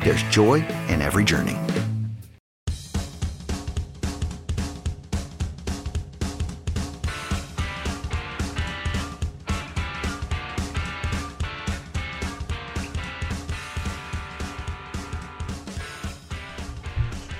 there's 0.00 0.22
joy 0.24 0.64
in 0.88 1.02
every 1.02 1.24
journey. 1.24 1.56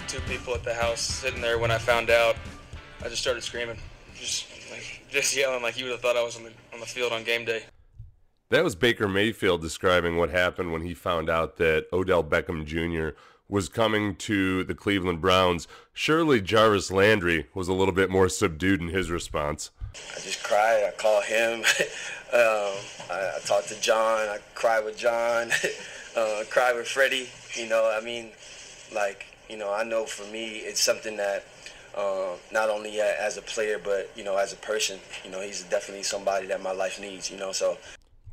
Two 0.06 0.20
people 0.20 0.54
at 0.54 0.64
the 0.64 0.74
house 0.74 1.00
sitting 1.00 1.40
there 1.40 1.58
when 1.58 1.70
I 1.70 1.78
found 1.78 2.10
out. 2.10 2.36
I 3.00 3.08
just 3.08 3.22
started 3.22 3.42
screaming, 3.42 3.78
just 4.16 4.46
like, 4.72 5.02
just 5.08 5.36
yelling 5.36 5.62
like 5.62 5.78
you 5.78 5.84
would 5.84 5.92
have 5.92 6.00
thought 6.00 6.16
I 6.16 6.22
was 6.24 6.36
on 6.36 6.42
the 6.42 6.52
on 6.74 6.80
the 6.80 6.86
field 6.86 7.12
on 7.12 7.22
game 7.22 7.44
day. 7.44 7.62
That 8.50 8.64
was 8.64 8.74
Baker 8.74 9.06
Mayfield 9.06 9.60
describing 9.60 10.16
what 10.16 10.30
happened 10.30 10.72
when 10.72 10.80
he 10.80 10.94
found 10.94 11.28
out 11.28 11.58
that 11.58 11.84
Odell 11.92 12.24
Beckham 12.24 12.64
Jr. 12.64 13.14
was 13.46 13.68
coming 13.68 14.16
to 14.16 14.64
the 14.64 14.74
Cleveland 14.74 15.20
Browns. 15.20 15.68
Surely 15.92 16.40
Jarvis 16.40 16.90
Landry 16.90 17.46
was 17.52 17.68
a 17.68 17.74
little 17.74 17.92
bit 17.92 18.08
more 18.08 18.26
subdued 18.30 18.80
in 18.80 18.88
his 18.88 19.10
response. 19.10 19.70
I 19.94 20.20
just 20.20 20.42
cried. 20.42 20.82
I 20.88 20.92
called 20.96 21.24
him. 21.24 21.60
um, 22.32 22.72
I, 23.10 23.32
I 23.36 23.38
talked 23.44 23.68
to 23.68 23.78
John. 23.82 24.28
I 24.28 24.38
cried 24.54 24.82
with 24.82 24.96
John. 24.96 25.50
uh, 26.16 26.44
cried 26.48 26.74
with 26.74 26.88
Freddie. 26.88 27.28
You 27.54 27.68
know, 27.68 27.94
I 27.94 28.02
mean, 28.02 28.30
like, 28.94 29.26
you 29.50 29.58
know, 29.58 29.74
I 29.74 29.84
know 29.84 30.06
for 30.06 30.24
me, 30.32 30.60
it's 30.60 30.80
something 30.80 31.18
that 31.18 31.44
uh, 31.94 32.30
not 32.50 32.70
only 32.70 32.98
as 32.98 33.36
a 33.36 33.42
player, 33.42 33.78
but, 33.78 34.10
you 34.16 34.24
know, 34.24 34.38
as 34.38 34.54
a 34.54 34.56
person, 34.56 34.98
you 35.22 35.30
know, 35.30 35.42
he's 35.42 35.64
definitely 35.64 36.04
somebody 36.04 36.46
that 36.46 36.62
my 36.62 36.72
life 36.72 36.98
needs, 36.98 37.30
you 37.30 37.36
know, 37.36 37.52
so 37.52 37.76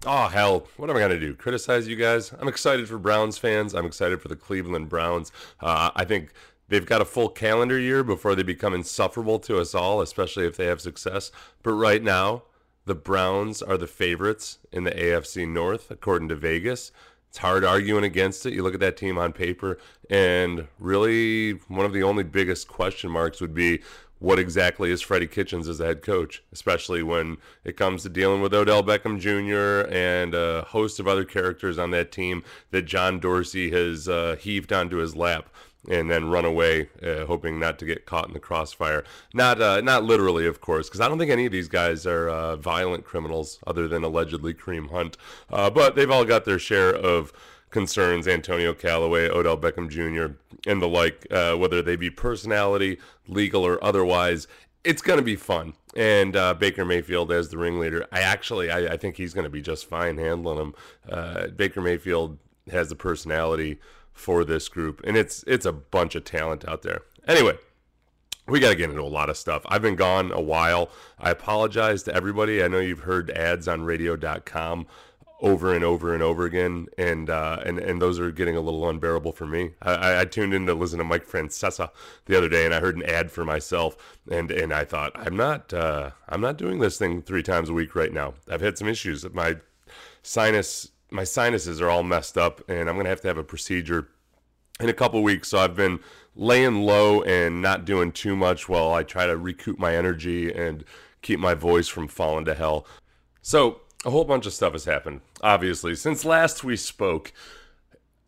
Oh, 0.03 0.27
hell. 0.27 0.67
What 0.77 0.89
am 0.89 0.95
I 0.95 0.99
going 0.99 1.11
to 1.11 1.19
do? 1.19 1.33
Criticize 1.33 1.87
you 1.87 1.95
guys? 1.95 2.31
I'm 2.39 2.47
excited 2.47 2.87
for 2.87 2.97
Browns 2.97 3.37
fans. 3.37 3.73
I'm 3.73 3.85
excited 3.85 4.21
for 4.21 4.27
the 4.27 4.35
Cleveland 4.35 4.89
Browns. 4.89 5.31
Uh, 5.59 5.91
I 5.95 6.05
think 6.05 6.31
they've 6.67 6.85
got 6.85 7.01
a 7.01 7.05
full 7.05 7.29
calendar 7.29 7.79
year 7.79 8.03
before 8.03 8.35
they 8.35 8.43
become 8.43 8.73
insufferable 8.73 9.39
to 9.39 9.57
us 9.59 9.73
all, 9.73 10.01
especially 10.01 10.45
if 10.45 10.57
they 10.57 10.65
have 10.65 10.81
success. 10.81 11.31
But 11.63 11.73
right 11.73 12.03
now, 12.03 12.43
the 12.85 12.95
Browns 12.95 13.63
are 13.63 13.77
the 13.77 13.87
favorites 13.87 14.59
in 14.71 14.83
the 14.83 14.91
AFC 14.91 15.47
North, 15.47 15.89
according 15.89 16.29
to 16.29 16.35
Vegas. 16.35 16.91
It's 17.29 17.39
hard 17.39 17.65
arguing 17.65 18.03
against 18.03 18.45
it. 18.45 18.53
You 18.53 18.63
look 18.63 18.75
at 18.75 18.79
that 18.79 18.97
team 18.97 19.17
on 19.17 19.33
paper, 19.33 19.77
and 20.09 20.67
really 20.79 21.51
one 21.67 21.85
of 21.85 21.91
the 21.91 22.03
only 22.03 22.23
biggest 22.23 22.67
question 22.67 23.11
marks 23.11 23.41
would 23.41 23.53
be 23.53 23.81
what 24.19 24.39
exactly 24.39 24.91
is 24.91 25.01
Freddie 25.01 25.27
Kitchens 25.27 25.67
as 25.67 25.79
a 25.79 25.85
head 25.85 26.01
coach, 26.01 26.41
especially 26.51 27.03
when 27.03 27.37
it 27.63 27.77
comes 27.77 28.03
to 28.03 28.09
dealing 28.09 28.41
with 28.41 28.53
Odell 28.53 28.83
Beckham 28.83 29.19
Jr. 29.19 29.91
and 29.93 30.33
a 30.33 30.63
host 30.69 30.99
of 30.99 31.07
other 31.07 31.25
characters 31.25 31.77
on 31.77 31.91
that 31.91 32.11
team 32.11 32.43
that 32.71 32.83
John 32.83 33.19
Dorsey 33.19 33.71
has 33.71 34.07
uh, 34.07 34.37
heaved 34.39 34.71
onto 34.71 34.97
his 34.97 35.15
lap 35.15 35.49
and 35.89 36.09
then 36.09 36.29
run 36.29 36.45
away, 36.45 36.89
uh, 37.03 37.25
hoping 37.25 37.59
not 37.59 37.77
to 37.79 37.85
get 37.85 38.05
caught 38.05 38.27
in 38.27 38.33
the 38.33 38.39
crossfire. 38.39 39.03
Not 39.33 39.61
uh, 39.61 39.81
not 39.81 40.03
literally, 40.03 40.47
of 40.47 40.61
course, 40.61 40.87
because 40.87 41.01
I 41.01 41.07
don't 41.07 41.19
think 41.19 41.31
any 41.31 41.45
of 41.45 41.51
these 41.51 41.67
guys 41.67 42.07
are 42.07 42.29
uh, 42.29 42.55
violent 42.55 43.03
criminals, 43.05 43.59
other 43.67 43.87
than 43.87 44.03
allegedly 44.03 44.53
Kareem 44.53 44.89
Hunt. 44.89 45.17
Uh, 45.51 45.69
but 45.69 45.95
they've 45.95 46.09
all 46.09 46.25
got 46.25 46.45
their 46.45 46.59
share 46.59 46.93
of 46.93 47.31
concerns 47.75 48.25
Antonio 48.25 48.73
Callaway, 48.73 49.27
Odell 49.27 49.57
Beckham 49.57 49.89
Jr., 49.89 50.37
and 50.65 50.81
the 50.81 50.87
like, 50.87 51.27
uh, 51.29 51.55
whether 51.55 51.81
they 51.81 51.97
be 51.97 52.09
personality, 52.09 52.97
legal, 53.27 53.65
or 53.65 53.83
otherwise. 53.83 54.47
It's 54.85 55.01
going 55.01 55.19
to 55.19 55.25
be 55.25 55.35
fun. 55.35 55.73
And 55.93 56.37
uh, 56.37 56.53
Baker 56.53 56.85
Mayfield 56.85 57.33
as 57.33 57.49
the 57.49 57.57
ringleader, 57.57 58.07
I 58.13 58.21
actually, 58.21 58.71
I, 58.71 58.93
I 58.93 58.97
think 58.97 59.17
he's 59.17 59.33
going 59.33 59.43
to 59.43 59.49
be 59.49 59.61
just 59.61 59.89
fine 59.89 60.17
handling 60.17 60.57
them. 60.57 60.73
Uh, 61.09 61.47
Baker 61.47 61.81
Mayfield 61.81 62.37
has 62.71 62.87
the 62.87 62.95
personality 62.95 63.77
for 64.13 64.45
this 64.45 64.69
group, 64.69 65.01
and 65.03 65.17
it's 65.17 65.43
it's 65.45 65.65
a 65.65 65.73
bunch 65.73 66.15
of 66.15 66.23
talent 66.23 66.65
out 66.65 66.81
there. 66.81 67.01
Anyway, 67.27 67.57
we 68.47 68.61
got 68.61 68.69
to 68.69 68.75
get 68.75 68.89
into 68.89 69.01
a 69.01 69.03
lot 69.03 69.29
of 69.29 69.35
stuff. 69.35 69.63
I've 69.67 69.81
been 69.81 69.97
gone 69.97 70.31
a 70.31 70.41
while. 70.41 70.89
I 71.19 71.29
apologize 71.29 72.03
to 72.03 72.15
everybody. 72.15 72.63
I 72.63 72.69
know 72.69 72.79
you've 72.79 72.99
heard 72.99 73.31
ads 73.31 73.67
on 73.67 73.83
radio.com 73.83 74.87
over 75.41 75.73
and 75.73 75.83
over 75.83 76.13
and 76.13 76.23
over 76.23 76.45
again, 76.45 76.87
and 76.97 77.29
uh, 77.29 77.59
and 77.65 77.77
and 77.79 78.01
those 78.01 78.19
are 78.19 78.31
getting 78.31 78.55
a 78.55 78.61
little 78.61 78.87
unbearable 78.89 79.33
for 79.33 79.45
me. 79.45 79.71
I, 79.81 80.21
I 80.21 80.25
tuned 80.25 80.53
in 80.53 80.65
to 80.67 80.73
listen 80.73 80.99
to 80.99 81.03
Mike 81.03 81.27
Francesa 81.27 81.89
the 82.25 82.37
other 82.37 82.49
day, 82.49 82.65
and 82.65 82.73
I 82.73 82.79
heard 82.79 82.95
an 82.95 83.03
ad 83.03 83.31
for 83.31 83.43
myself, 83.43 83.97
and 84.31 84.49
and 84.51 84.73
I 84.73 84.85
thought 84.85 85.11
I'm 85.15 85.35
not 85.35 85.73
uh, 85.73 86.11
I'm 86.29 86.41
not 86.41 86.57
doing 86.57 86.79
this 86.79 86.97
thing 86.97 87.21
three 87.21 87.43
times 87.43 87.69
a 87.69 87.73
week 87.73 87.95
right 87.95 88.13
now. 88.13 88.35
I've 88.49 88.61
had 88.61 88.77
some 88.77 88.87
issues. 88.87 89.25
My 89.33 89.57
sinus 90.23 90.91
my 91.11 91.23
sinuses 91.23 91.81
are 91.81 91.89
all 91.89 92.03
messed 92.03 92.37
up, 92.37 92.61
and 92.69 92.89
I'm 92.89 92.95
gonna 92.95 93.09
have 93.09 93.21
to 93.21 93.27
have 93.27 93.37
a 93.37 93.43
procedure 93.43 94.09
in 94.79 94.89
a 94.89 94.93
couple 94.93 95.21
weeks. 95.21 95.49
So 95.49 95.59
I've 95.59 95.75
been 95.75 95.99
laying 96.35 96.81
low 96.81 97.21
and 97.23 97.61
not 97.61 97.85
doing 97.85 98.11
too 98.11 98.35
much 98.35 98.67
while 98.67 98.93
I 98.93 99.03
try 99.03 99.25
to 99.25 99.37
recoup 99.37 99.79
my 99.79 99.95
energy 99.95 100.51
and 100.53 100.83
keep 101.21 101.39
my 101.39 101.53
voice 101.53 101.87
from 101.87 102.07
falling 102.07 102.45
to 102.45 102.53
hell. 102.53 102.85
So 103.41 103.81
a 104.05 104.11
whole 104.11 104.23
bunch 104.23 104.45
of 104.45 104.53
stuff 104.53 104.73
has 104.73 104.85
happened, 104.85 105.21
obviously, 105.41 105.95
since 105.95 106.23
last 106.23 106.63
we 106.63 106.77
spoke. 106.77 107.33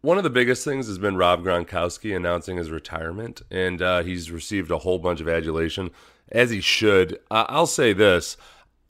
One 0.01 0.17
of 0.17 0.23
the 0.23 0.29
biggest 0.29 0.63
things 0.63 0.87
has 0.87 0.97
been 0.97 1.17
Rob 1.17 1.43
Gronkowski 1.43 2.15
announcing 2.15 2.57
his 2.57 2.71
retirement, 2.71 3.41
and 3.51 3.81
uh, 3.81 4.03
he's 4.03 4.31
received 4.31 4.71
a 4.71 4.79
whole 4.79 4.99
bunch 4.99 5.21
of 5.21 5.27
adulation, 5.27 5.91
as 6.31 6.49
he 6.49 6.61
should. 6.61 7.19
Uh, 7.29 7.45
I'll 7.47 7.67
say 7.67 7.93
this 7.93 8.37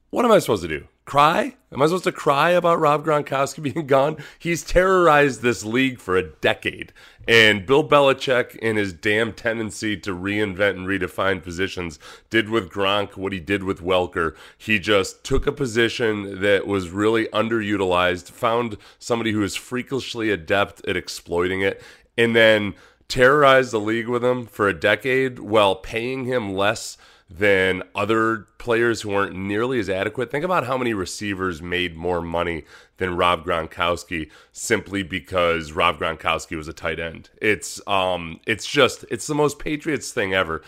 what 0.09 0.24
am 0.25 0.31
I 0.31 0.40
supposed 0.40 0.62
to 0.64 0.70
do? 0.70 0.88
Cry? 1.07 1.56
Am 1.72 1.81
I 1.81 1.85
supposed 1.85 2.03
to 2.03 2.12
cry 2.12 2.50
about 2.50 2.81
Rob 2.81 3.06
Gronkowski 3.06 3.63
being 3.73 3.88
gone? 3.88 4.18
He's 4.38 4.62
terrorized 4.62 5.41
this 5.41 5.63
league 5.63 6.00
for 6.00 6.18
a 6.18 6.29
decade. 6.29 6.91
And 7.25 7.66
Bill 7.66 7.88
Belichick, 7.88 8.57
in 8.57 8.75
his 8.75 8.91
damn 8.91 9.31
tendency 9.31 9.95
to 9.95 10.12
reinvent 10.12 10.72
and 10.72 10.85
redefine 10.85 11.41
positions, 11.41 11.97
did 12.29 12.50
with 12.50 12.69
Gronk 12.69 13.16
what 13.16 13.31
he 13.31 13.40
did 13.40 13.63
with 13.63 13.81
Welker. 13.81 14.35
He 14.57 14.79
just 14.79 15.23
took 15.23 15.47
a 15.47 15.53
position 15.53 16.41
that 16.41 16.68
was 16.68 16.90
really 16.90 17.28
underutilized, 17.28 18.29
found 18.29 18.78
somebody 19.00 19.31
who 19.31 19.44
is 19.44 19.56
freakishly 19.56 20.29
adept 20.29 20.85
at 20.89 20.97
exploiting 20.97 21.62
it, 21.62 21.81
and 22.18 22.35
then 22.35 22.75
terrorized 23.07 23.72
the 23.72 23.79
league 23.79 24.09
with 24.09 24.25
him 24.25 24.45
for 24.45 24.68
a 24.68 24.78
decade 24.78 25.39
while 25.39 25.75
paying 25.75 26.25
him 26.25 26.53
less 26.53 26.98
than 27.29 27.83
other 27.94 28.47
players 28.57 29.01
who 29.01 29.09
weren't 29.09 29.35
nearly 29.35 29.79
as 29.79 29.89
adequate. 29.89 30.31
Think 30.31 30.45
about 30.45 30.65
how 30.65 30.77
many 30.77 30.94
receivers 30.94 31.62
made 31.62 31.95
more 31.95 32.21
money 32.21 32.63
than 32.97 33.18
Rob 33.18 33.45
Gronkowski 33.45 34.29
simply 34.53 35.03
because 35.03 35.74
Rob 35.74 36.00
Gronkowski 36.00 36.56
was 36.56 36.68
a 36.68 36.74
tight 36.74 37.00
end. 37.00 37.29
It's 37.41 37.85
um 37.88 38.39
it's 38.47 38.65
just 38.65 39.03
it's 39.12 39.27
the 39.27 39.35
most 39.35 39.59
Patriots 39.59 40.12
thing 40.12 40.33
ever. 40.33 40.62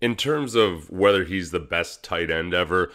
In 0.00 0.14
terms 0.16 0.54
of 0.54 0.88
whether 0.90 1.24
he's 1.24 1.50
the 1.50 1.60
best 1.60 2.02
tight 2.02 2.30
end 2.30 2.54
ever, 2.54 2.90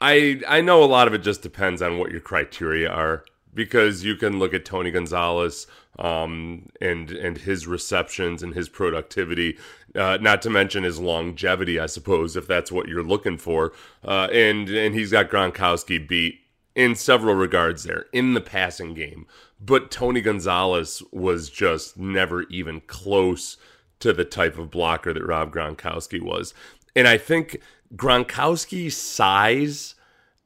I 0.00 0.40
I 0.48 0.62
know 0.62 0.82
a 0.82 0.86
lot 0.86 1.08
of 1.08 1.14
it 1.14 1.22
just 1.22 1.42
depends 1.42 1.82
on 1.82 1.98
what 1.98 2.12
your 2.12 2.20
criteria 2.20 2.90
are 2.90 3.24
because 3.54 4.04
you 4.04 4.14
can 4.14 4.38
look 4.38 4.54
at 4.54 4.64
Tony 4.64 4.90
Gonzalez 4.90 5.66
um, 5.98 6.68
and 6.80 7.10
and 7.10 7.38
his 7.38 7.66
receptions 7.66 8.42
and 8.42 8.54
his 8.54 8.68
productivity, 8.68 9.58
uh, 9.96 10.18
not 10.20 10.42
to 10.42 10.50
mention 10.50 10.84
his 10.84 10.98
longevity, 10.98 11.78
I 11.78 11.86
suppose, 11.86 12.36
if 12.36 12.46
that's 12.46 12.70
what 12.70 12.88
you're 12.88 13.02
looking 13.02 13.38
for. 13.38 13.72
Uh, 14.04 14.28
and 14.32 14.68
and 14.68 14.94
he's 14.94 15.10
got 15.10 15.30
Gronkowski 15.30 16.06
beat 16.06 16.40
in 16.74 16.94
several 16.94 17.34
regards 17.34 17.84
there 17.84 18.06
in 18.12 18.34
the 18.34 18.40
passing 18.40 18.94
game, 18.94 19.26
but 19.60 19.90
Tony 19.90 20.20
Gonzalez 20.20 21.02
was 21.10 21.48
just 21.48 21.96
never 21.96 22.42
even 22.44 22.82
close 22.82 23.56
to 24.00 24.12
the 24.12 24.24
type 24.24 24.58
of 24.58 24.70
blocker 24.70 25.12
that 25.12 25.24
Rob 25.24 25.52
Gronkowski 25.52 26.20
was. 26.20 26.52
And 26.94 27.08
I 27.08 27.16
think 27.16 27.60
Gronkowski's 27.94 28.96
size 28.96 29.94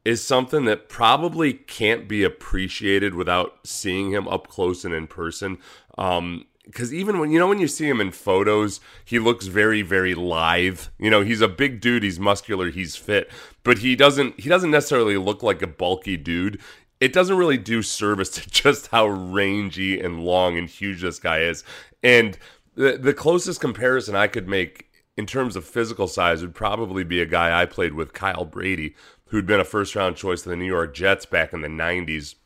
is 0.05 0.25
something 0.25 0.65
that 0.65 0.89
probably 0.89 1.53
can't 1.53 2.09
be 2.09 2.23
appreciated 2.23 3.15
without 3.15 3.59
seeing 3.65 4.13
him 4.13 4.27
up 4.29 4.49
close 4.49 4.85
and 4.85 4.95
in 4.95 5.07
person. 5.07 5.59
Um, 5.99 6.47
because 6.71 6.95
even 6.95 7.19
when 7.19 7.31
you 7.31 7.39
know 7.39 7.49
when 7.49 7.59
you 7.59 7.69
see 7.69 7.89
him 7.89 8.01
in 8.01 8.13
photos, 8.13 8.81
he 9.05 9.19
looks 9.19 9.47
very 9.47 9.83
very 9.83 10.15
lithe. 10.15 10.83
You 10.99 11.11
know, 11.11 11.23
he's 11.23 11.41
a 11.41 11.49
big 11.49 11.81
dude, 11.81 12.03
he's 12.03 12.21
muscular, 12.21 12.71
he's 12.71 12.97
fit, 12.97 13.31
but 13.63 13.79
he 13.79 13.97
doesn't 13.97 14.39
he 14.41 14.49
doesn't 14.49 14.71
necessarily 14.71 15.17
look 15.17 15.43
like 15.43 15.63
a 15.63 15.67
bulky 15.67 16.17
dude. 16.17 16.61
It 17.01 17.13
doesn't 17.13 17.37
really 17.37 17.59
do 17.59 17.83
service 17.83 18.31
to 18.37 18.49
just 18.49 18.89
how 18.89 19.09
rangy 19.09 20.01
and 20.01 20.25
long 20.25 20.57
and 20.57 20.69
huge 20.69 21.03
this 21.03 21.19
guy 21.19 21.41
is. 21.41 21.65
And 22.03 22.39
the 22.75 22.97
the 22.97 23.15
closest 23.15 23.61
comparison 23.61 24.15
I 24.15 24.29
could 24.29 24.49
make 24.49 24.91
in 25.17 25.27
terms 25.27 25.57
of 25.57 25.65
physical 25.65 26.07
size 26.07 26.41
would 26.41 26.55
probably 26.55 27.05
be 27.05 27.21
a 27.21 27.27
guy 27.27 27.61
I 27.61 27.67
played 27.67 27.95
with, 27.95 28.13
Kyle 28.13 28.45
Brady, 28.45 28.95
who'd 29.27 29.47
been 29.47 29.61
a 29.61 29.65
first 29.65 29.95
round 29.97 30.17
choice 30.17 30.47
of 30.47 30.51
the 30.51 30.57
New 30.57 30.67
York 30.67 30.95
Jets 30.95 31.27
back 31.27 31.53
in 31.53 31.63
the 31.63 31.69
90s. 31.69 32.37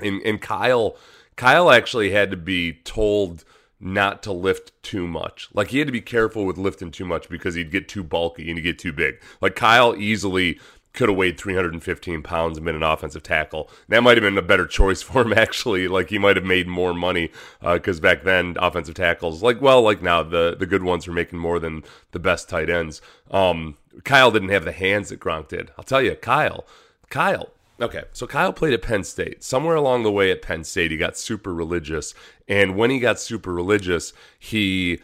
And, 0.00 0.20
and 0.22 0.40
Kyle 0.40 0.96
Kyle 1.36 1.70
actually 1.70 2.10
had 2.10 2.30
to 2.30 2.36
be 2.36 2.74
told 2.84 3.44
not 3.80 4.22
to 4.22 4.32
lift 4.32 4.72
too 4.82 5.06
much. 5.06 5.48
Like 5.52 5.68
he 5.68 5.78
had 5.78 5.88
to 5.88 5.92
be 5.92 6.00
careful 6.00 6.44
with 6.46 6.58
lifting 6.58 6.90
too 6.90 7.04
much 7.04 7.28
because 7.28 7.54
he'd 7.54 7.70
get 7.70 7.88
too 7.88 8.04
bulky 8.04 8.48
and 8.48 8.58
he'd 8.58 8.62
get 8.62 8.78
too 8.78 8.92
big. 8.92 9.20
Like 9.40 9.56
Kyle 9.56 9.94
easily 9.96 10.58
could 10.94 11.08
have 11.08 11.18
weighed 11.18 11.36
315 11.38 12.22
pounds 12.22 12.56
and 12.56 12.64
been 12.64 12.76
an 12.76 12.82
offensive 12.82 13.22
tackle. 13.22 13.68
That 13.88 14.02
might 14.02 14.16
have 14.16 14.22
been 14.22 14.38
a 14.38 14.42
better 14.42 14.66
choice 14.66 15.02
for 15.02 15.22
him, 15.22 15.32
actually. 15.36 15.88
Like 15.88 16.08
he 16.08 16.18
might 16.18 16.36
have 16.36 16.44
made 16.44 16.68
more 16.68 16.94
money 16.94 17.30
because 17.60 17.98
uh, 17.98 18.02
back 18.02 18.22
then 18.22 18.56
offensive 18.58 18.94
tackles, 18.94 19.42
like 19.42 19.60
well, 19.60 19.82
like 19.82 20.00
now 20.00 20.22
the 20.22 20.56
the 20.58 20.66
good 20.66 20.84
ones 20.84 21.06
are 21.06 21.12
making 21.12 21.38
more 21.38 21.58
than 21.58 21.82
the 22.12 22.20
best 22.20 22.48
tight 22.48 22.70
ends. 22.70 23.02
Um, 23.30 23.76
Kyle 24.04 24.30
didn't 24.30 24.48
have 24.48 24.64
the 24.64 24.72
hands 24.72 25.08
that 25.10 25.20
Gronk 25.20 25.48
did. 25.48 25.72
I'll 25.76 25.84
tell 25.84 26.02
you, 26.02 26.14
Kyle, 26.14 26.64
Kyle 27.10 27.50
Okay, 27.80 28.04
so 28.12 28.26
Kyle 28.26 28.52
played 28.52 28.72
at 28.72 28.82
Penn 28.82 29.02
State. 29.02 29.42
Somewhere 29.42 29.74
along 29.74 30.04
the 30.04 30.12
way 30.12 30.30
at 30.30 30.42
Penn 30.42 30.62
State, 30.62 30.92
he 30.92 30.96
got 30.96 31.18
super 31.18 31.52
religious. 31.52 32.14
And 32.46 32.76
when 32.76 32.90
he 32.90 33.00
got 33.00 33.18
super 33.18 33.52
religious, 33.52 34.12
he 34.38 35.00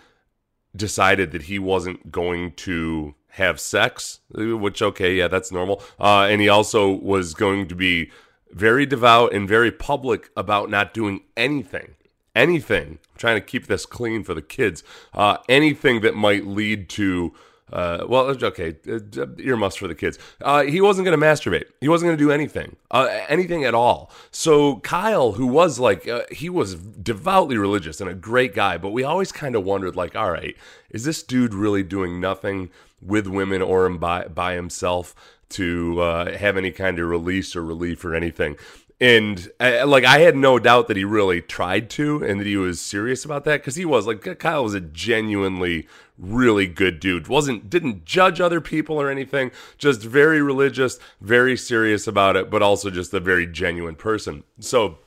decided 0.74 1.32
that 1.32 1.42
he 1.42 1.58
wasn't 1.58 2.12
going 2.12 2.52
to 2.52 3.14
have 3.30 3.58
sex, 3.58 4.20
which, 4.30 4.82
okay, 4.82 5.14
yeah, 5.14 5.26
that's 5.26 5.50
normal. 5.50 5.82
Uh, 5.98 6.28
and 6.30 6.40
he 6.40 6.48
also 6.48 6.90
was 6.90 7.34
going 7.34 7.66
to 7.68 7.74
be 7.74 8.10
very 8.52 8.86
devout 8.86 9.32
and 9.32 9.48
very 9.48 9.72
public 9.72 10.30
about 10.36 10.70
not 10.70 10.94
doing 10.94 11.22
anything. 11.36 11.94
Anything. 12.36 12.98
I'm 13.12 13.18
trying 13.18 13.36
to 13.36 13.46
keep 13.46 13.66
this 13.66 13.84
clean 13.84 14.22
for 14.22 14.34
the 14.34 14.42
kids. 14.42 14.84
Uh, 15.12 15.38
anything 15.48 16.02
that 16.02 16.14
might 16.14 16.46
lead 16.46 16.88
to 16.90 17.32
uh, 17.72 18.04
well, 18.08 18.26
okay, 18.42 18.76
uh, 18.88 19.26
earmuffs 19.38 19.76
for 19.76 19.88
the 19.88 19.94
kids. 19.94 20.18
Uh, 20.42 20.62
he 20.62 20.80
wasn't 20.80 21.04
going 21.06 21.18
to 21.18 21.24
masturbate. 21.24 21.64
He 21.80 21.88
wasn't 21.88 22.08
going 22.08 22.18
to 22.18 22.24
do 22.24 22.30
anything, 22.30 22.76
uh, 22.90 23.08
anything 23.28 23.64
at 23.64 23.74
all. 23.74 24.10
So 24.30 24.76
Kyle, 24.76 25.32
who 25.32 25.46
was 25.46 25.78
like, 25.78 26.08
uh, 26.08 26.22
he 26.30 26.48
was 26.48 26.74
devoutly 26.74 27.56
religious 27.56 28.00
and 28.00 28.10
a 28.10 28.14
great 28.14 28.54
guy, 28.54 28.76
but 28.76 28.90
we 28.90 29.04
always 29.04 29.32
kind 29.32 29.54
of 29.54 29.64
wondered, 29.64 29.96
like, 29.96 30.16
all 30.16 30.30
right, 30.30 30.56
is 30.90 31.04
this 31.04 31.22
dude 31.22 31.54
really 31.54 31.82
doing 31.82 32.20
nothing 32.20 32.70
with 33.00 33.26
women 33.26 33.62
or 33.62 33.88
by 33.88 34.24
by 34.24 34.54
himself 34.54 35.14
to 35.48 36.00
uh, 36.00 36.36
have 36.36 36.56
any 36.56 36.70
kind 36.70 36.98
of 36.98 37.08
release 37.08 37.56
or 37.56 37.64
relief 37.64 38.04
or 38.04 38.14
anything? 38.14 38.56
And 39.00 39.50
uh, 39.58 39.86
like 39.86 40.04
I 40.04 40.18
had 40.18 40.36
no 40.36 40.58
doubt 40.58 40.88
that 40.88 40.96
he 40.96 41.04
really 41.04 41.40
tried 41.40 41.88
to 41.90 42.22
and 42.22 42.38
that 42.38 42.46
he 42.46 42.56
was 42.56 42.80
serious 42.80 43.24
about 43.24 43.44
that 43.44 43.60
because 43.60 43.76
he 43.76 43.86
was 43.86 44.06
like 44.06 44.38
Kyle 44.38 44.64
was 44.64 44.74
a 44.74 44.80
genuinely 44.80 45.88
really 46.18 46.66
good 46.66 47.00
dude. 47.00 47.26
Wasn't 47.26 47.70
didn't 47.70 48.04
judge 48.04 48.40
other 48.40 48.60
people 48.60 49.00
or 49.00 49.10
anything 49.10 49.52
just 49.78 50.02
very 50.02 50.42
religious 50.42 50.98
very 51.20 51.56
serious 51.56 52.06
about 52.06 52.36
it 52.36 52.50
but 52.50 52.62
also 52.62 52.90
just 52.90 53.14
a 53.14 53.20
very 53.20 53.46
genuine 53.46 53.94
person. 53.94 54.44
So 54.58 54.98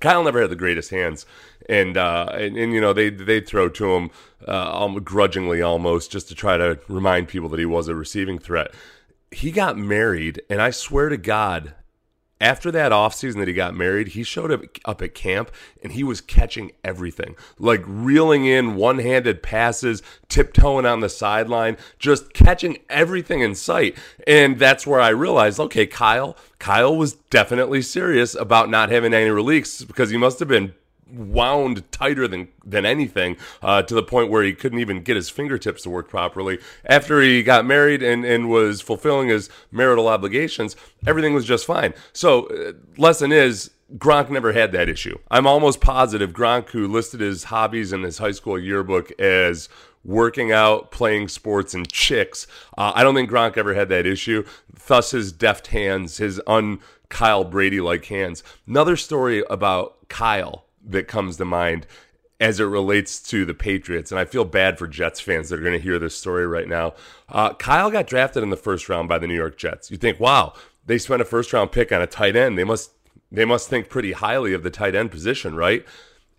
Kyle 0.00 0.22
never 0.22 0.40
had 0.40 0.50
the 0.50 0.56
greatest 0.56 0.90
hands. 0.90 1.26
And 1.68 1.96
uh 1.96 2.28
and, 2.34 2.56
and 2.56 2.72
you 2.72 2.80
know 2.80 2.92
they 2.92 3.10
they 3.10 3.40
throw 3.40 3.68
to 3.70 3.94
him 3.94 4.10
uh 4.46 4.86
grudgingly 5.00 5.60
almost 5.60 6.12
just 6.12 6.28
to 6.28 6.36
try 6.36 6.56
to 6.56 6.78
remind 6.86 7.26
people 7.26 7.48
that 7.48 7.58
he 7.58 7.66
was 7.66 7.88
a 7.88 7.96
receiving 7.96 8.38
threat. 8.38 8.72
He 9.32 9.50
got 9.50 9.76
married 9.76 10.40
and 10.48 10.62
I 10.62 10.70
swear 10.70 11.08
to 11.08 11.16
God 11.16 11.74
after 12.40 12.70
that 12.72 12.92
offseason 12.92 13.36
that 13.36 13.48
he 13.48 13.54
got 13.54 13.74
married, 13.74 14.08
he 14.08 14.22
showed 14.22 14.50
up, 14.50 14.62
up 14.84 15.00
at 15.02 15.14
camp 15.14 15.50
and 15.82 15.92
he 15.92 16.02
was 16.02 16.20
catching 16.20 16.72
everything, 16.82 17.36
like 17.58 17.82
reeling 17.86 18.44
in 18.44 18.74
one 18.74 18.98
handed 18.98 19.42
passes, 19.42 20.02
tiptoeing 20.28 20.84
on 20.84 21.00
the 21.00 21.08
sideline, 21.08 21.76
just 21.98 22.32
catching 22.34 22.78
everything 22.90 23.40
in 23.40 23.54
sight. 23.54 23.96
And 24.26 24.58
that's 24.58 24.86
where 24.86 25.00
I 25.00 25.10
realized 25.10 25.60
okay, 25.60 25.86
Kyle, 25.86 26.36
Kyle 26.58 26.96
was 26.96 27.14
definitely 27.30 27.82
serious 27.82 28.34
about 28.34 28.68
not 28.68 28.90
having 28.90 29.14
any 29.14 29.30
release 29.30 29.84
because 29.84 30.10
he 30.10 30.16
must 30.16 30.38
have 30.40 30.48
been 30.48 30.74
wound 31.16 31.90
tighter 31.90 32.28
than 32.28 32.48
than 32.64 32.84
anything 32.84 33.36
uh, 33.62 33.82
to 33.82 33.94
the 33.94 34.02
point 34.02 34.30
where 34.30 34.42
he 34.42 34.52
couldn't 34.52 34.78
even 34.78 35.02
get 35.02 35.16
his 35.16 35.30
fingertips 35.30 35.82
to 35.82 35.90
work 35.90 36.08
properly. 36.08 36.58
After 36.84 37.20
he 37.20 37.42
got 37.42 37.64
married 37.64 38.02
and, 38.02 38.24
and 38.24 38.48
was 38.48 38.80
fulfilling 38.80 39.28
his 39.28 39.50
marital 39.70 40.08
obligations, 40.08 40.76
everything 41.06 41.34
was 41.34 41.44
just 41.44 41.66
fine. 41.66 41.94
So, 42.12 42.46
uh, 42.46 42.72
lesson 42.96 43.32
is 43.32 43.70
Gronk 43.96 44.30
never 44.30 44.52
had 44.52 44.72
that 44.72 44.88
issue. 44.88 45.18
I'm 45.30 45.46
almost 45.46 45.80
positive 45.80 46.32
Gronk, 46.32 46.70
who 46.70 46.88
listed 46.88 47.20
his 47.20 47.44
hobbies 47.44 47.92
in 47.92 48.02
his 48.02 48.18
high 48.18 48.32
school 48.32 48.58
yearbook 48.58 49.12
as 49.20 49.68
working 50.04 50.52
out, 50.52 50.90
playing 50.90 51.28
sports, 51.28 51.74
and 51.74 51.90
chicks, 51.90 52.46
uh, 52.76 52.92
I 52.94 53.02
don't 53.02 53.14
think 53.14 53.30
Gronk 53.30 53.56
ever 53.56 53.74
had 53.74 53.88
that 53.88 54.06
issue. 54.06 54.44
Thus, 54.86 55.12
his 55.12 55.32
deft 55.32 55.68
hands, 55.68 56.18
his 56.18 56.40
un 56.46 56.80
Kyle 57.08 57.44
Brady 57.44 57.80
like 57.80 58.06
hands. 58.06 58.42
Another 58.66 58.96
story 58.96 59.44
about 59.48 60.08
Kyle 60.08 60.64
that 60.86 61.08
comes 61.08 61.36
to 61.36 61.44
mind 61.44 61.86
as 62.40 62.60
it 62.60 62.64
relates 62.64 63.20
to 63.20 63.44
the 63.44 63.54
Patriots, 63.54 64.10
and 64.10 64.18
I 64.18 64.24
feel 64.24 64.44
bad 64.44 64.78
for 64.78 64.86
Jets 64.86 65.20
fans 65.20 65.48
that 65.48 65.60
are 65.60 65.62
going 65.62 65.78
to 65.78 65.82
hear 65.82 65.98
this 65.98 66.16
story 66.16 66.46
right 66.46 66.68
now. 66.68 66.94
Uh, 67.28 67.54
Kyle 67.54 67.90
got 67.90 68.06
drafted 68.06 68.42
in 68.42 68.50
the 68.50 68.56
first 68.56 68.88
round 68.88 69.08
by 69.08 69.18
the 69.18 69.26
New 69.26 69.34
York 69.34 69.56
Jets. 69.56 69.90
You 69.90 69.96
think, 69.96 70.18
wow, 70.18 70.52
they 70.84 70.98
spent 70.98 71.22
a 71.22 71.24
first 71.24 71.52
round 71.52 71.72
pick 71.72 71.92
on 71.92 72.02
a 72.02 72.06
tight 72.06 72.36
end. 72.36 72.58
They 72.58 72.64
must 72.64 72.90
they 73.30 73.44
must 73.44 73.68
think 73.68 73.88
pretty 73.88 74.12
highly 74.12 74.52
of 74.52 74.62
the 74.62 74.70
tight 74.70 74.94
end 74.94 75.10
position, 75.10 75.56
right? 75.56 75.84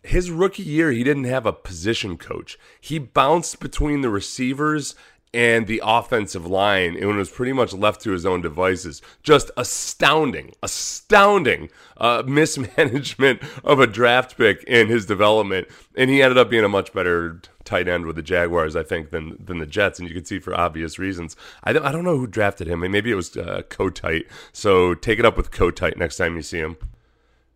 His 0.04 0.30
rookie 0.30 0.64
year, 0.64 0.92
he 0.92 1.04
didn't 1.04 1.24
have 1.24 1.46
a 1.46 1.54
position 1.54 2.18
coach. 2.18 2.60
He 2.80 3.00
bounced 3.00 3.60
between 3.60 4.02
the 4.02 4.10
receivers 4.10 4.96
and 5.34 5.68
the 5.68 5.82
offensive 5.84 6.46
line 6.46 6.96
and 6.96 7.18
was 7.18 7.30
pretty 7.30 7.52
much 7.52 7.74
left 7.74 8.02
to 8.02 8.12
his 8.12 8.26
own 8.26 8.42
devices. 8.42 9.02
Just 9.22 9.52
astounding, 9.58 10.54
astounding 10.64 11.70
uh, 11.98 12.24
mismanagement 12.28 13.42
of 13.64 13.80
a 13.80 13.88
draft 13.88 14.38
pick 14.38 14.64
in 14.64 14.88
his 14.88 15.06
development. 15.06 15.68
And 15.98 16.10
he 16.10 16.22
ended 16.22 16.38
up 16.38 16.50
being 16.50 16.64
a 16.64 16.70
much 16.70 16.94
better 16.94 17.42
tight 17.66 17.88
end 17.88 18.06
with 18.06 18.16
the 18.16 18.22
Jaguars, 18.22 18.76
I 18.76 18.84
think, 18.84 19.10
than 19.10 19.38
than 19.44 19.58
the 19.58 19.66
Jets. 19.66 20.00
And 20.00 20.08
you 20.08 20.16
can 20.16 20.26
see 20.26 20.40
for 20.40 20.56
obvious 20.56 20.98
reasons. 20.98 21.36
I 21.64 21.74
don't, 21.74 21.86
I 21.86 21.92
don't 21.92 22.06
know 22.06 22.18
who 22.18 22.28
drafted 22.28 22.68
him. 22.68 22.80
Maybe 22.90 23.12
it 23.12 23.16
was 23.16 23.36
uh, 23.36 23.64
Kotite. 23.70 24.28
So 24.54 24.94
take 24.94 25.20
it 25.20 25.26
up 25.26 25.36
with 25.36 25.52
Kotite 25.52 25.98
next 25.98 26.18
time 26.18 26.36
you 26.36 26.42
see 26.42 26.60
him. 26.60 26.78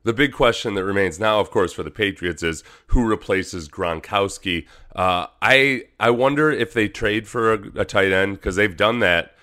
The 0.09 0.13
big 0.13 0.33
question 0.33 0.73
that 0.73 0.83
remains 0.83 1.19
now, 1.19 1.39
of 1.39 1.51
course, 1.51 1.71
for 1.71 1.83
the 1.83 1.91
Patriots 1.91 2.41
is 2.41 2.63
who 2.87 3.07
replaces 3.07 3.69
Gronkowski. 3.69 4.65
Uh, 4.95 5.27
I 5.39 5.83
I 5.99 6.09
wonder 6.09 6.49
if 6.49 6.73
they 6.73 6.87
trade 6.87 7.27
for 7.27 7.53
a, 7.53 7.81
a 7.81 7.85
tight 7.85 8.11
end 8.11 8.37
because 8.37 8.55
they've 8.55 8.75
done 8.75 9.01
that 9.01 9.35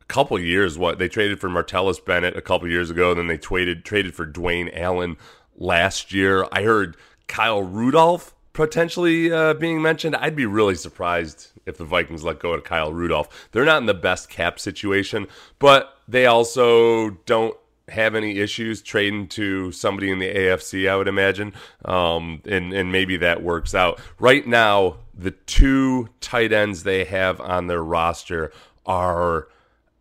a 0.00 0.04
couple 0.04 0.38
years. 0.38 0.78
What 0.78 1.00
they 1.00 1.08
traded 1.08 1.40
for 1.40 1.48
Martellus 1.48 1.98
Bennett 1.98 2.36
a 2.36 2.42
couple 2.42 2.68
years 2.68 2.90
ago, 2.90 3.10
and 3.10 3.18
then 3.18 3.26
they 3.26 3.36
traded 3.36 3.84
traded 3.84 4.14
for 4.14 4.24
Dwayne 4.24 4.70
Allen 4.72 5.16
last 5.56 6.12
year. 6.14 6.46
I 6.52 6.62
heard 6.62 6.96
Kyle 7.26 7.64
Rudolph 7.64 8.36
potentially 8.52 9.32
uh, 9.32 9.54
being 9.54 9.82
mentioned. 9.82 10.14
I'd 10.14 10.36
be 10.36 10.46
really 10.46 10.76
surprised 10.76 11.50
if 11.66 11.76
the 11.76 11.84
Vikings 11.84 12.22
let 12.22 12.38
go 12.38 12.52
of 12.52 12.62
Kyle 12.62 12.92
Rudolph. 12.92 13.48
They're 13.50 13.64
not 13.64 13.78
in 13.78 13.86
the 13.86 13.94
best 13.94 14.30
cap 14.30 14.60
situation, 14.60 15.26
but 15.58 15.98
they 16.06 16.26
also 16.26 17.10
don't 17.26 17.56
have 17.88 18.14
any 18.14 18.38
issues 18.38 18.82
trading 18.82 19.28
to 19.28 19.70
somebody 19.72 20.10
in 20.10 20.18
the 20.18 20.32
AFC, 20.32 20.88
I 20.88 20.96
would 20.96 21.08
imagine. 21.08 21.52
Um, 21.84 22.40
and, 22.46 22.72
and 22.72 22.90
maybe 22.90 23.16
that 23.18 23.42
works 23.42 23.74
out. 23.74 24.00
Right 24.18 24.46
now, 24.46 24.96
the 25.12 25.32
two 25.32 26.08
tight 26.20 26.52
ends 26.52 26.82
they 26.82 27.04
have 27.04 27.40
on 27.40 27.66
their 27.66 27.82
roster 27.82 28.52
are, 28.86 29.48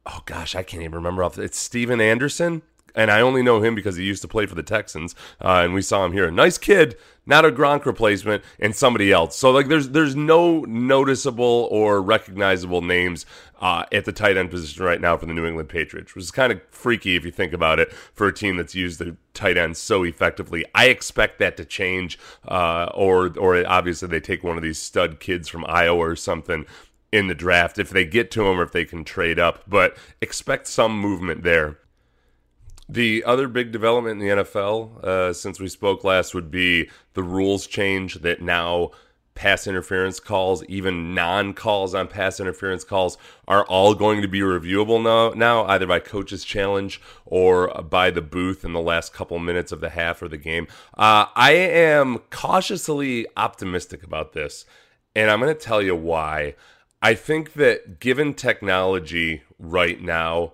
oh 0.06 0.22
gosh, 0.26 0.56
I 0.56 0.64
can't 0.64 0.84
even 0.84 0.96
remember. 0.96 1.24
Off. 1.24 1.38
It's 1.38 1.58
Stephen 1.58 2.00
Anderson 2.00 2.62
and 2.96 3.12
I 3.12 3.22
only 3.22 3.42
know 3.42 3.62
him 3.62 3.76
because 3.76 3.96
he 3.96 4.04
used 4.04 4.22
to 4.22 4.28
play 4.28 4.46
for 4.46 4.56
the 4.56 4.64
Texans, 4.64 5.16
uh, 5.42 5.62
and 5.64 5.74
we 5.74 5.82
saw 5.82 6.06
him 6.06 6.14
here. 6.14 6.30
Nice 6.32 6.58
kid, 6.58 6.96
not 7.26 7.46
a 7.46 7.52
Gronk 7.52 7.86
replacement, 7.86 8.44
and 8.60 8.76
somebody 8.76 9.12
else. 9.12 9.38
So 9.38 9.52
like, 9.52 9.68
there's 9.68 9.90
there's 9.90 10.16
no 10.16 10.62
noticeable 10.62 11.68
or 11.72 12.02
recognizable 12.02 12.82
names 12.82 13.26
uh, 13.62 13.86
at 13.92 14.06
the 14.06 14.12
tight 14.12 14.38
end 14.38 14.52
position 14.52 14.84
right 14.84 15.02
now 15.02 15.18
for 15.18 15.26
the 15.26 15.34
New 15.34 15.46
England 15.46 15.70
Patriots, 15.70 16.14
which 16.16 16.24
is 16.24 16.32
kind 16.32 16.52
of 16.52 16.62
freaky 16.70 17.16
if 17.16 17.26
you 17.26 17.32
think 17.32 17.54
about 17.54 17.80
it 17.80 17.92
for 17.92 18.28
a 18.28 18.34
team 18.34 18.58
that's 18.58 18.76
used 18.76 19.00
the 19.00 19.16
tight 19.34 19.58
end 19.58 19.78
so 19.78 20.04
effectively. 20.04 20.66
I 20.76 20.88
expect 20.88 21.40
that 21.40 21.58
to 21.58 21.66
change, 21.66 22.20
uh, 22.48 22.90
or 22.94 23.38
or 23.38 23.66
obviously 23.68 24.08
they 24.08 24.20
take 24.20 24.44
one 24.44 24.58
of 24.58 24.64
these 24.64 24.82
stud 24.82 25.20
kids 25.20 25.48
from 25.48 25.66
Iowa 25.68 26.00
or 26.00 26.16
something 26.16 26.66
in 27.14 27.28
the 27.28 27.36
draft 27.36 27.78
if 27.78 27.92
they 27.92 28.04
get 28.04 28.32
to 28.32 28.48
him 28.48 28.60
or 28.60 28.64
if 28.64 28.72
they 28.72 28.86
can 28.86 29.04
trade 29.04 29.38
up, 29.38 29.62
but 29.68 29.96
expect 30.20 30.68
some 30.68 31.00
movement 31.00 31.44
there. 31.44 31.78
The 32.94 33.24
other 33.24 33.48
big 33.48 33.72
development 33.72 34.22
in 34.22 34.28
the 34.28 34.44
NFL 34.44 35.04
uh, 35.04 35.34
since 35.34 35.60
we 35.60 35.68
spoke 35.68 36.04
last 36.04 36.36
would 36.36 36.52
be 36.52 36.92
the 37.16 37.24
rules 37.24 37.66
change 37.66 38.22
that 38.22 38.40
now 38.40 38.92
pass 39.34 39.66
interference 39.66 40.20
calls, 40.20 40.64
even 40.66 41.16
non 41.16 41.56
calls 41.56 41.96
on 41.96 42.08
pass 42.08 42.40
interference 42.40 42.84
calls, 42.84 43.18
are 43.48 43.66
all 43.66 43.96
going 43.96 44.22
to 44.22 44.28
be 44.28 44.42
reviewable 44.42 45.02
now, 45.02 45.32
now, 45.36 45.66
either 45.66 45.88
by 45.88 45.98
coach's 45.98 46.44
challenge 46.44 47.02
or 47.26 47.68
by 47.82 48.12
the 48.12 48.22
booth 48.22 48.64
in 48.64 48.74
the 48.74 48.80
last 48.80 49.12
couple 49.12 49.40
minutes 49.40 49.72
of 49.72 49.82
the 49.82 49.90
half 49.90 50.22
or 50.22 50.28
the 50.28 50.38
game. 50.38 50.68
Uh, 50.96 51.26
I 51.36 51.54
am 51.54 52.20
cautiously 52.30 53.26
optimistic 53.36 54.04
about 54.04 54.34
this, 54.34 54.68
and 55.16 55.32
I'm 55.32 55.40
going 55.40 55.52
to 55.52 55.60
tell 55.60 55.82
you 55.82 55.96
why. 55.96 56.54
I 57.02 57.16
think 57.16 57.54
that 57.54 58.00
given 58.00 58.36
technology 58.36 59.42
right 59.58 60.00
now, 60.00 60.54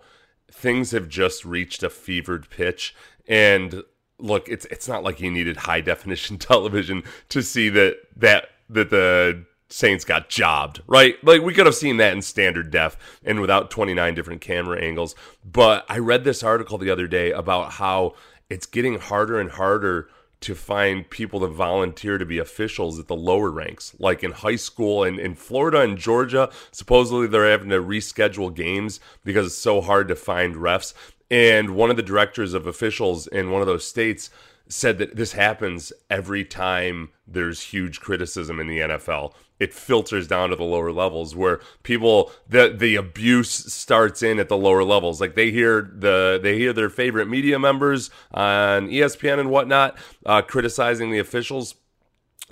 things 0.52 0.92
have 0.92 1.10
just 1.10 1.46
reached 1.46 1.84
a 1.84 1.90
fevered 1.90 2.50
pitch. 2.50 2.96
And 3.28 3.84
look, 4.18 4.48
it's 4.50 4.66
it's 4.66 4.88
not 4.88 5.04
like 5.04 5.20
you 5.20 5.32
needed 5.32 5.58
high 5.58 5.82
definition 5.82 6.38
television 6.40 7.04
to 7.30 7.42
see 7.42 7.70
that 7.70 7.98
that 8.16 8.50
that 8.70 8.90
the 8.90 9.46
Saints 9.72 10.04
got 10.04 10.30
jobbed, 10.30 10.82
right? 10.88 11.24
Like 11.24 11.42
we 11.42 11.54
could 11.54 11.68
have 11.68 11.76
seen 11.76 11.98
that 11.98 12.14
in 12.14 12.24
standard 12.24 12.72
def 12.72 12.98
and 13.24 13.40
without 13.40 13.70
29 13.70 14.16
different 14.16 14.42
camera 14.42 14.82
angles. 14.82 15.16
But 15.46 15.86
I 15.88 16.00
read 16.00 16.24
this 16.24 16.42
article 16.42 16.80
the 16.80 16.90
other 16.90 17.08
day 17.08 17.32
about 17.32 17.74
how 17.74 18.16
it's 18.50 18.66
getting 18.66 18.98
harder 18.98 19.40
and 19.40 19.52
harder 19.52 20.10
to 20.42 20.56
find 20.56 21.10
people 21.10 21.42
to 21.42 21.48
volunteer 21.48 22.18
to 22.18 22.26
be 22.26 22.38
officials 22.38 22.98
at 22.98 23.08
the 23.08 23.16
lower 23.16 23.52
ranks, 23.52 23.94
like 24.00 24.24
in 24.24 24.32
high 24.32 24.56
school 24.56 25.04
and 25.04 25.20
in 25.20 25.36
Florida 25.36 25.82
and 25.82 25.98
Georgia. 25.98 26.50
Supposedly 26.72 27.28
they're 27.28 27.50
having 27.50 27.70
to 27.70 27.82
reschedule 27.82 28.54
games 28.54 29.00
because 29.24 29.48
it's 29.48 29.58
so 29.58 29.82
hard 29.82 30.08
to 30.08 30.16
find 30.16 30.56
refs. 30.56 30.94
And 31.30 31.76
one 31.76 31.90
of 31.90 31.98
the 31.98 32.04
directors 32.04 32.54
of 32.54 32.66
officials 32.66 33.28
in 33.28 33.52
one 33.52 33.62
of 33.62 33.68
those 33.68 33.86
states 33.86 34.30
said 34.68 34.98
that 35.00 35.16
this 35.16 35.34
happens 35.34 35.92
every 36.10 36.46
time 36.46 37.10
there's 37.28 37.62
huge 37.62 38.00
criticism 38.00 38.60
in 38.60 38.68
the 38.68 38.80
NFL. 38.80 39.34
It 39.60 39.74
filters 39.74 40.28
down 40.28 40.50
to 40.50 40.56
the 40.56 40.64
lower 40.64 40.92
levels 40.92 41.36
where 41.36 41.60
people 41.84 42.32
the 42.48 42.74
the 42.76 42.96
abuse 42.96 43.52
starts 43.52 44.24
in 44.24 44.40
at 44.40 44.50
the 44.50 44.58
lower 44.58 44.84
levels. 44.84 45.20
Like 45.20 45.36
they 45.36 45.52
hear 45.52 45.82
the 45.82 46.40
they 46.42 46.58
hear 46.58 46.74
their 46.74 46.90
favorite 46.90 47.28
media 47.28 47.60
members 47.60 48.10
on 48.32 48.88
ESPN 48.88 49.40
and 49.40 49.50
whatnot 49.50 49.98
uh, 50.26 50.42
criticizing 50.42 51.12
the 51.12 51.20
officials 51.20 51.76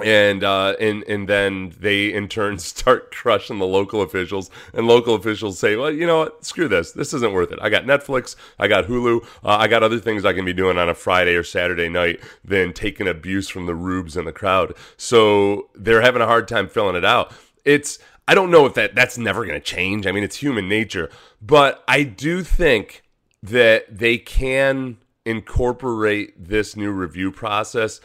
and 0.04 0.44
uh, 0.44 0.76
and 0.80 1.04
and 1.04 1.28
then 1.28 1.74
they 1.80 2.14
in 2.14 2.28
turn 2.28 2.60
start 2.60 3.12
crushing 3.12 3.60
the 3.60 3.66
local 3.66 4.02
officials, 4.02 4.50
and 4.74 4.88
local 4.88 5.16
officials 5.16 5.60
say, 5.60 5.76
"Well, 5.76 5.92
you 5.92 6.06
know 6.06 6.20
what? 6.20 6.46
Screw 6.46 6.68
this. 6.68 6.92
This 6.92 7.14
isn't 7.14 7.34
worth 7.34 7.52
it. 7.52 7.60
I 7.62 7.70
got 7.70 7.86
Netflix, 7.86 8.36
I 8.60 8.68
got 8.68 8.86
Hulu, 8.86 9.24
uh, 9.44 9.58
I 9.58 9.68
got 9.68 9.84
other 9.84 10.00
things 10.00 10.26
I 10.26 10.34
can 10.34 10.46
be 10.46 10.54
doing 10.54 10.78
on 10.78 10.90
a 10.90 10.94
Friday 10.94 11.36
or 11.36 11.44
Saturday 11.44 11.90
night 11.90 12.20
than 12.44 12.74
taking 12.74 13.08
abuse 13.08 13.50
from 13.50 13.66
the 13.66 13.76
rubes 13.76 14.18
in 14.18 14.26
the 14.26 14.34
crowd." 14.34 14.74
So 14.98 15.70
they're 15.76 16.02
having 16.02 16.22
a 16.22 16.28
hard 16.28 16.48
time 16.48 16.68
filling 16.68 16.96
it 16.96 17.06
out. 17.06 17.32
It's 17.66 18.00
I 18.28 18.36
don't 18.36 18.52
know 18.52 18.66
if 18.66 18.74
that 18.76 18.94
that's 18.94 19.18
never 19.18 19.46
going 19.46 19.60
to 19.60 19.66
change. 19.66 20.06
I 20.06 20.12
mean, 20.12 20.24
it's 20.24 20.38
human 20.38 20.68
nature, 20.68 21.10
but 21.42 21.84
I 21.88 22.04
do 22.04 22.44
think 22.44 23.04
that 23.42 23.98
they 23.98 24.18
can 24.18 24.98
incorporate 25.26 26.48
this 26.48 26.76
new 26.76 26.92
review 26.92 27.32
process 27.32 28.00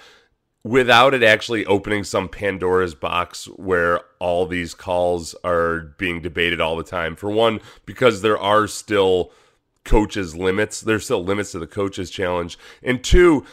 without 0.64 1.14
it 1.14 1.22
actually 1.22 1.66
opening 1.66 2.04
some 2.04 2.28
Pandora's 2.28 2.94
box 2.94 3.46
where 3.56 4.00
all 4.18 4.46
these 4.46 4.74
calls 4.74 5.34
are 5.42 5.80
being 5.98 6.20
debated 6.20 6.60
all 6.60 6.76
the 6.76 6.84
time. 6.84 7.16
For 7.16 7.30
one, 7.30 7.60
because 7.84 8.22
there 8.22 8.38
are 8.38 8.66
still 8.66 9.32
coaches 9.84 10.36
limits, 10.36 10.80
there's 10.80 11.04
still 11.04 11.24
limits 11.24 11.52
to 11.52 11.58
the 11.58 11.66
coaches 11.66 12.10
challenge. 12.10 12.58
And 12.82 13.02
two, 13.02 13.44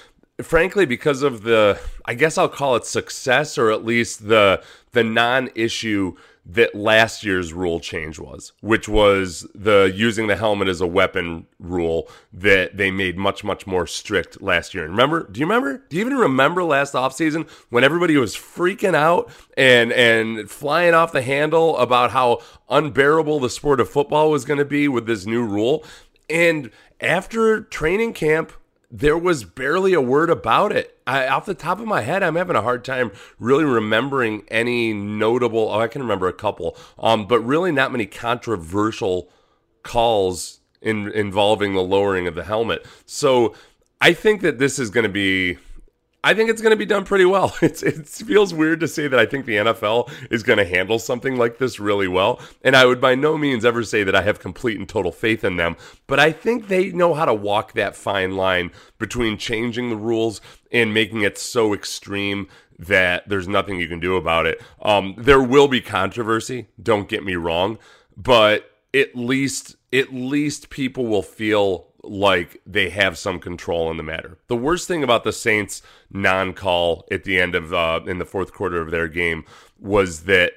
frankly 0.41 0.85
because 0.85 1.21
of 1.21 1.43
the 1.43 1.79
I 2.05 2.13
guess 2.13 2.37
I'll 2.37 2.49
call 2.49 2.75
it 2.75 2.85
success 2.85 3.57
or 3.57 3.71
at 3.71 3.83
least 3.83 4.27
the 4.27 4.63
the 4.91 5.03
non-issue 5.03 6.15
that 6.45 6.73
last 6.73 7.23
year's 7.23 7.53
rule 7.53 7.79
change 7.79 8.19
was, 8.19 8.53
which 8.61 8.89
was 8.89 9.47
the 9.53 9.91
using 9.93 10.27
the 10.27 10.35
helmet 10.35 10.67
as 10.67 10.81
a 10.81 10.87
weapon 10.87 11.45
rule 11.59 12.09
that 12.33 12.77
they 12.77 12.89
made 12.89 13.17
much, 13.17 13.43
much 13.43 13.67
more 13.67 13.85
strict 13.85 14.41
last 14.41 14.73
year. 14.73 14.83
And 14.83 14.93
remember, 14.93 15.27
do 15.29 15.39
you 15.39 15.45
remember? 15.45 15.83
Do 15.89 15.97
you 15.97 16.05
even 16.05 16.17
remember 16.17 16.63
last 16.63 16.93
offseason 16.93 17.47
when 17.69 17.83
everybody 17.83 18.17
was 18.17 18.35
freaking 18.35 18.95
out 18.95 19.29
and 19.57 19.91
and 19.91 20.49
flying 20.49 20.93
off 20.93 21.11
the 21.11 21.21
handle 21.21 21.77
about 21.77 22.11
how 22.11 22.39
unbearable 22.69 23.39
the 23.39 23.49
sport 23.49 23.79
of 23.79 23.89
football 23.89 24.31
was 24.31 24.45
going 24.45 24.59
to 24.59 24.65
be 24.65 24.87
with 24.87 25.05
this 25.05 25.25
new 25.25 25.43
rule? 25.43 25.83
And 26.29 26.71
after 27.01 27.61
training 27.61 28.13
camp, 28.13 28.53
there 28.91 29.17
was 29.17 29.43
barely 29.43 29.93
a 29.93 30.01
word 30.01 30.29
about 30.29 30.71
it. 30.71 30.97
I, 31.05 31.27
off 31.27 31.45
the 31.45 31.53
top 31.53 31.79
of 31.79 31.85
my 31.87 32.01
head, 32.01 32.23
I'm 32.23 32.35
having 32.35 32.55
a 32.55 32.61
hard 32.61 32.83
time 32.83 33.11
really 33.37 33.63
remembering 33.63 34.43
any 34.49 34.93
notable. 34.93 35.69
Oh, 35.71 35.79
I 35.79 35.87
can 35.87 36.01
remember 36.01 36.27
a 36.27 36.33
couple, 36.33 36.75
um, 36.97 37.27
but 37.27 37.39
really 37.41 37.71
not 37.71 37.91
many 37.91 38.05
controversial 38.05 39.29
calls 39.83 40.59
in 40.81 41.11
involving 41.11 41.73
the 41.73 41.81
lowering 41.81 42.27
of 42.27 42.35
the 42.35 42.43
helmet. 42.43 42.85
So 43.05 43.53
I 44.01 44.13
think 44.13 44.41
that 44.41 44.59
this 44.59 44.79
is 44.79 44.89
going 44.89 45.03
to 45.03 45.09
be 45.09 45.57
I 46.23 46.33
think 46.33 46.49
it's 46.49 46.61
going 46.61 46.71
to 46.71 46.77
be 46.77 46.85
done 46.85 47.05
pretty 47.05 47.25
well. 47.25 47.55
It's, 47.61 47.83
it 47.83 48.07
feels 48.07 48.53
weird 48.53 48.79
to 48.79 48.87
say 48.87 49.07
that 49.07 49.19
I 49.19 49.25
think 49.25 49.45
the 49.45 49.57
NFL 49.57 50.11
is 50.31 50.43
going 50.43 50.57
to 50.57 50.65
handle 50.65 50.97
something 50.97 51.35
like 51.37 51.57
this 51.57 51.79
really 51.79 52.07
well. 52.07 52.41
And 52.63 52.75
I 52.75 52.85
would 52.85 52.99
by 52.99 53.15
no 53.15 53.37
means 53.37 53.63
ever 53.63 53.83
say 53.83 54.03
that 54.03 54.15
I 54.15 54.21
have 54.23 54.39
complete 54.39 54.79
and 54.79 54.87
total 54.87 55.11
faith 55.11 55.43
in 55.43 55.57
them. 55.57 55.75
But 56.07 56.19
I 56.19 56.31
think 56.31 56.67
they 56.67 56.91
know 56.91 57.13
how 57.13 57.25
to 57.25 57.33
walk 57.33 57.73
that 57.73 57.95
fine 57.95 58.35
line 58.35 58.71
between 58.97 59.37
changing 59.37 59.89
the 59.89 59.95
rules 59.95 60.41
and 60.71 60.93
making 60.93 61.21
it 61.21 61.37
so 61.37 61.73
extreme 61.73 62.47
that 62.79 63.27
there's 63.27 63.47
nothing 63.47 63.79
you 63.79 63.87
can 63.87 63.99
do 63.99 64.15
about 64.15 64.45
it. 64.45 64.61
Um, 64.81 65.15
there 65.17 65.43
will 65.43 65.67
be 65.67 65.81
controversy, 65.81 66.67
don't 66.81 67.09
get 67.09 67.23
me 67.23 67.35
wrong. 67.35 67.77
But 68.17 68.71
at 68.93 69.15
least, 69.15 69.75
at 69.93 70.13
least 70.13 70.69
people 70.69 71.05
will 71.05 71.21
feel 71.21 71.88
like 72.03 72.61
they 72.65 72.89
have 72.89 73.17
some 73.17 73.39
control 73.39 73.91
in 73.91 73.97
the 73.97 74.03
matter. 74.03 74.37
The 74.47 74.55
worst 74.55 74.87
thing 74.87 75.03
about 75.03 75.23
the 75.23 75.33
Saints 75.33 75.81
non-call 76.11 77.05
at 77.11 77.23
the 77.23 77.39
end 77.39 77.55
of 77.55 77.73
uh, 77.73 78.01
in 78.05 78.19
the 78.19 78.25
fourth 78.25 78.53
quarter 78.53 78.81
of 78.81 78.91
their 78.91 79.07
game 79.07 79.45
was 79.77 80.21
that 80.23 80.53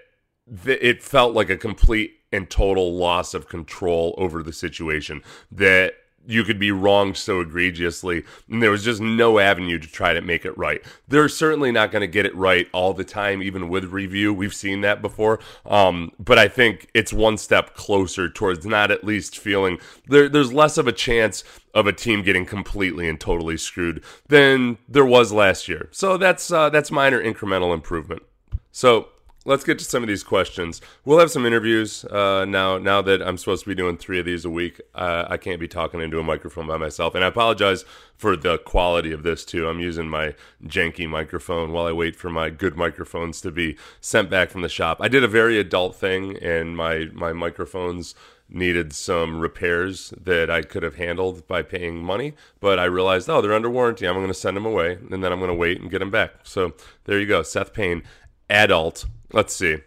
th- 0.64 0.78
it 0.80 1.02
felt 1.02 1.34
like 1.34 1.50
a 1.50 1.56
complete 1.56 2.14
and 2.32 2.48
total 2.48 2.96
loss 2.96 3.34
of 3.34 3.48
control 3.48 4.14
over 4.16 4.42
the 4.42 4.52
situation. 4.52 5.22
That 5.50 5.94
you 6.26 6.44
could 6.44 6.58
be 6.58 6.70
wrong 6.70 7.14
so 7.14 7.40
egregiously, 7.40 8.24
and 8.48 8.62
there 8.62 8.70
was 8.70 8.84
just 8.84 9.00
no 9.00 9.38
avenue 9.38 9.78
to 9.78 9.88
try 9.88 10.14
to 10.14 10.20
make 10.20 10.44
it 10.44 10.56
right. 10.56 10.82
They're 11.08 11.28
certainly 11.28 11.72
not 11.72 11.90
going 11.90 12.02
to 12.02 12.06
get 12.06 12.26
it 12.26 12.34
right 12.36 12.68
all 12.72 12.94
the 12.94 13.04
time, 13.04 13.42
even 13.42 13.68
with 13.68 13.84
review. 13.86 14.32
We've 14.32 14.54
seen 14.54 14.82
that 14.82 15.02
before, 15.02 15.40
um, 15.66 16.12
but 16.18 16.38
I 16.38 16.48
think 16.48 16.88
it's 16.94 17.12
one 17.12 17.38
step 17.38 17.74
closer 17.74 18.28
towards 18.28 18.64
not 18.66 18.90
at 18.90 19.04
least 19.04 19.38
feeling 19.38 19.78
there, 20.06 20.28
there's 20.28 20.52
less 20.52 20.78
of 20.78 20.86
a 20.86 20.92
chance 20.92 21.44
of 21.74 21.86
a 21.86 21.92
team 21.92 22.22
getting 22.22 22.46
completely 22.46 23.08
and 23.08 23.18
totally 23.18 23.56
screwed 23.56 24.02
than 24.28 24.78
there 24.88 25.06
was 25.06 25.32
last 25.32 25.68
year. 25.68 25.88
So 25.90 26.16
that's 26.16 26.50
uh, 26.52 26.70
that's 26.70 26.90
minor 26.90 27.22
incremental 27.22 27.72
improvement. 27.74 28.22
So 28.70 29.08
let's 29.44 29.64
get 29.64 29.78
to 29.78 29.84
some 29.84 30.02
of 30.02 30.08
these 30.08 30.22
questions. 30.22 30.80
We'll 31.04 31.18
have 31.18 31.30
some 31.30 31.46
interviews 31.46 32.04
uh, 32.04 32.44
now. 32.44 32.78
Now 32.78 33.02
that 33.02 33.22
I'm 33.22 33.36
supposed 33.36 33.64
to 33.64 33.68
be 33.68 33.74
doing 33.74 33.96
three 33.96 34.18
of 34.18 34.26
these 34.26 34.44
a 34.44 34.50
week, 34.50 34.80
uh, 34.94 35.26
I 35.28 35.36
can't 35.36 35.60
be 35.60 35.68
talking 35.68 36.00
into 36.00 36.18
a 36.18 36.24
microphone 36.24 36.66
by 36.66 36.76
myself, 36.76 37.14
and 37.14 37.24
I 37.24 37.28
apologize 37.28 37.84
for 38.16 38.36
the 38.36 38.58
quality 38.58 39.12
of 39.12 39.22
this 39.22 39.44
too. 39.44 39.68
I'm 39.68 39.80
using 39.80 40.08
my 40.08 40.34
janky 40.64 41.08
microphone 41.08 41.72
while 41.72 41.86
I 41.86 41.92
wait 41.92 42.16
for 42.16 42.30
my 42.30 42.50
good 42.50 42.76
microphones 42.76 43.40
to 43.42 43.50
be 43.50 43.76
sent 44.00 44.30
back 44.30 44.50
from 44.50 44.62
the 44.62 44.68
shop. 44.68 44.98
I 45.00 45.08
did 45.08 45.24
a 45.24 45.28
very 45.28 45.58
adult 45.58 45.96
thing, 45.96 46.36
and 46.38 46.76
my 46.76 47.08
my 47.12 47.32
microphones 47.32 48.14
needed 48.54 48.92
some 48.92 49.40
repairs 49.40 50.12
that 50.20 50.50
I 50.50 50.60
could 50.60 50.82
have 50.82 50.96
handled 50.96 51.46
by 51.46 51.62
paying 51.62 52.02
money, 52.04 52.34
but 52.60 52.78
I 52.78 52.84
realized, 52.84 53.30
oh, 53.30 53.40
they're 53.40 53.54
under 53.54 53.70
warranty. 53.70 54.06
I'm 54.06 54.16
going 54.16 54.26
to 54.28 54.34
send 54.34 54.58
them 54.58 54.66
away, 54.66 54.98
and 55.10 55.24
then 55.24 55.32
I'm 55.32 55.38
going 55.38 55.48
to 55.48 55.54
wait 55.54 55.80
and 55.80 55.90
get 55.90 56.00
them 56.00 56.10
back. 56.10 56.32
So 56.42 56.74
there 57.04 57.18
you 57.18 57.26
go, 57.26 57.42
Seth 57.42 57.72
Payne, 57.72 58.02
adult 58.50 59.06
Let's 59.32 59.54
see. 59.54 59.78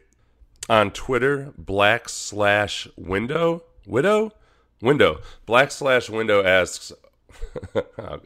On 0.69 0.91
Twitter, 0.91 1.53
black 1.57 2.09
slash 2.09 2.87
window, 2.95 3.63
widow, 3.85 4.31
window, 4.81 5.21
black 5.45 5.71
slash 5.71 6.09
window 6.09 6.43
asks, 6.43 6.91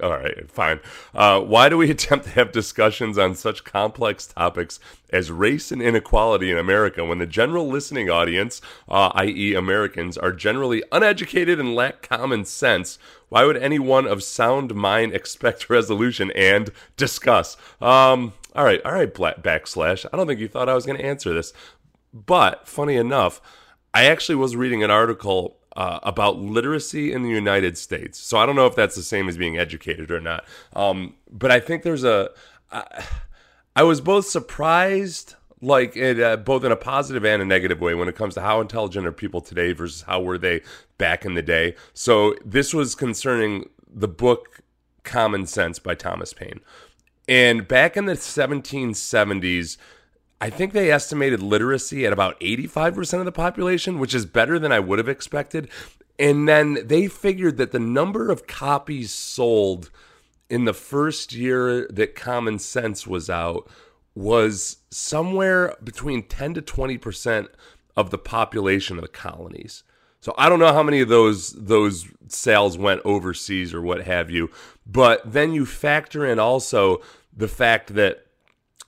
All 0.01 0.11
right, 0.11 0.49
fine. 0.49 0.79
Uh, 1.13 1.39
why 1.41 1.69
do 1.69 1.77
we 1.77 1.91
attempt 1.91 2.25
to 2.25 2.31
have 2.31 2.51
discussions 2.51 3.17
on 3.17 3.35
such 3.35 3.63
complex 3.63 4.27
topics 4.27 4.79
as 5.09 5.31
race 5.31 5.71
and 5.71 5.81
inequality 5.81 6.51
in 6.51 6.57
America 6.57 7.03
when 7.03 7.17
the 7.17 7.25
general 7.25 7.67
listening 7.67 8.09
audience, 8.09 8.61
uh, 8.87 9.11
i.e., 9.15 9.53
Americans, 9.53 10.17
are 10.17 10.31
generally 10.31 10.83
uneducated 10.91 11.59
and 11.59 11.75
lack 11.75 12.07
common 12.07 12.45
sense? 12.45 12.97
Why 13.29 13.45
would 13.45 13.57
anyone 13.57 14.07
of 14.07 14.23
sound 14.23 14.75
mind 14.75 15.13
expect 15.15 15.69
resolution 15.69 16.31
and 16.31 16.71
discuss? 16.97 17.57
Um, 17.81 18.33
all 18.55 18.65
right, 18.65 18.81
all 18.83 18.93
right, 18.93 19.13
backslash. 19.13 20.05
I 20.11 20.17
don't 20.17 20.27
think 20.27 20.39
you 20.39 20.47
thought 20.47 20.69
I 20.69 20.75
was 20.75 20.85
going 20.85 20.97
to 20.97 21.05
answer 21.05 21.33
this, 21.33 21.53
but 22.13 22.67
funny 22.67 22.95
enough, 22.95 23.41
I 23.93 24.05
actually 24.05 24.35
was 24.35 24.55
reading 24.55 24.83
an 24.83 24.91
article 24.91 25.57
uh, 25.75 25.99
about 26.03 26.39
literacy 26.39 27.11
in 27.13 27.23
the 27.23 27.29
United 27.29 27.77
States. 27.77 28.19
So 28.19 28.37
I 28.37 28.45
don't 28.45 28.55
know 28.55 28.65
if 28.65 28.75
that's 28.75 28.95
the 28.95 29.03
same 29.03 29.29
as 29.29 29.37
being 29.37 29.57
educated 29.57 30.11
or 30.11 30.19
not. 30.19 30.45
Um, 30.73 31.15
but 31.31 31.51
I 31.51 31.59
think 31.59 31.83
there's 31.83 32.03
a. 32.03 32.31
I, 32.71 33.03
I 33.75 33.83
was 33.83 34.01
both 34.01 34.25
surprised, 34.25 35.35
like 35.61 35.95
it, 35.95 36.19
uh, 36.19 36.37
both 36.37 36.63
in 36.63 36.71
a 36.71 36.75
positive 36.75 37.23
and 37.23 37.41
a 37.41 37.45
negative 37.45 37.79
way, 37.79 37.93
when 37.93 38.07
it 38.07 38.15
comes 38.15 38.33
to 38.33 38.41
how 38.41 38.61
intelligent 38.61 39.05
are 39.07 39.11
people 39.11 39.41
today 39.41 39.71
versus 39.71 40.01
how 40.01 40.21
were 40.21 40.37
they 40.37 40.61
back 40.97 41.23
in 41.23 41.35
the 41.35 41.41
day. 41.41 41.75
So 41.93 42.35
this 42.43 42.73
was 42.73 42.95
concerning 42.95 43.69
the 43.87 44.07
book 44.07 44.61
Common 45.03 45.45
Sense 45.45 45.79
by 45.79 45.95
Thomas 45.95 46.33
Paine. 46.33 46.59
And 47.29 47.67
back 47.67 47.95
in 47.95 48.05
the 48.05 48.13
1770s, 48.13 49.77
I 50.41 50.49
think 50.49 50.73
they 50.73 50.91
estimated 50.91 51.43
literacy 51.43 52.03
at 52.07 52.11
about 52.11 52.39
85% 52.39 53.19
of 53.19 53.25
the 53.25 53.31
population, 53.31 53.99
which 53.99 54.15
is 54.15 54.25
better 54.25 54.57
than 54.57 54.71
I 54.71 54.79
would 54.79 54.97
have 54.97 55.07
expected. 55.07 55.69
And 56.17 56.49
then 56.49 56.79
they 56.83 57.07
figured 57.07 57.57
that 57.57 57.71
the 57.71 57.79
number 57.79 58.31
of 58.31 58.47
copies 58.47 59.11
sold 59.11 59.91
in 60.49 60.65
the 60.65 60.73
first 60.73 61.31
year 61.31 61.87
that 61.89 62.15
Common 62.15 62.57
Sense 62.57 63.05
was 63.05 63.29
out 63.29 63.69
was 64.15 64.77
somewhere 64.89 65.75
between 65.83 66.23
10 66.23 66.55
to 66.55 66.61
20% 66.63 67.47
of 67.95 68.09
the 68.09 68.17
population 68.17 68.97
of 68.97 69.03
the 69.03 69.07
colonies. 69.07 69.83
So 70.21 70.33
I 70.37 70.49
don't 70.49 70.59
know 70.59 70.73
how 70.73 70.83
many 70.83 70.99
of 70.99 71.07
those 71.07 71.51
those 71.51 72.05
sales 72.27 72.77
went 72.77 73.01
overseas 73.05 73.73
or 73.73 73.81
what 73.81 74.01
have 74.01 74.29
you, 74.29 74.49
but 74.85 75.21
then 75.31 75.53
you 75.53 75.65
factor 75.65 76.25
in 76.25 76.39
also 76.39 77.01
the 77.35 77.47
fact 77.47 77.93
that 77.95 78.25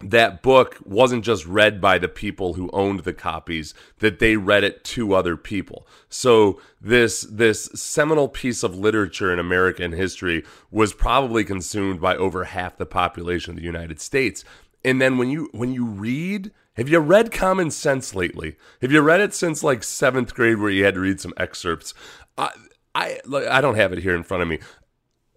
that 0.03 0.41
book 0.41 0.77
wasn't 0.83 1.23
just 1.23 1.45
read 1.45 1.79
by 1.79 1.97
the 1.97 2.07
people 2.07 2.53
who 2.53 2.69
owned 2.73 3.01
the 3.01 3.13
copies 3.13 3.73
that 3.99 4.19
they 4.19 4.35
read 4.35 4.63
it 4.63 4.83
to 4.83 5.13
other 5.13 5.37
people. 5.37 5.87
So 6.09 6.59
this 6.79 7.21
this 7.21 7.65
seminal 7.75 8.27
piece 8.27 8.63
of 8.63 8.75
literature 8.75 9.31
in 9.31 9.39
american 9.39 9.91
history 9.91 10.43
was 10.71 10.93
probably 10.93 11.43
consumed 11.43 12.01
by 12.01 12.15
over 12.15 12.45
half 12.45 12.77
the 12.77 12.85
population 12.85 13.51
of 13.51 13.57
the 13.57 13.63
united 13.63 13.99
states. 14.01 14.43
And 14.83 15.01
then 15.01 15.17
when 15.17 15.29
you 15.29 15.49
when 15.51 15.71
you 15.71 15.85
read 15.85 16.51
have 16.75 16.89
you 16.89 16.99
read 16.99 17.31
common 17.31 17.69
sense 17.69 18.15
lately? 18.15 18.55
Have 18.81 18.91
you 18.91 19.01
read 19.01 19.19
it 19.19 19.33
since 19.33 19.61
like 19.61 19.83
seventh 19.83 20.33
grade 20.33 20.57
where 20.57 20.71
you 20.71 20.85
had 20.85 20.93
to 20.93 21.01
read 21.01 21.19
some 21.19 21.33
excerpts? 21.37 21.93
I 22.37 22.49
i, 22.95 23.19
I 23.27 23.61
don't 23.61 23.75
have 23.75 23.93
it 23.93 23.99
here 23.99 24.15
in 24.15 24.23
front 24.23 24.43
of 24.43 24.49
me 24.49 24.59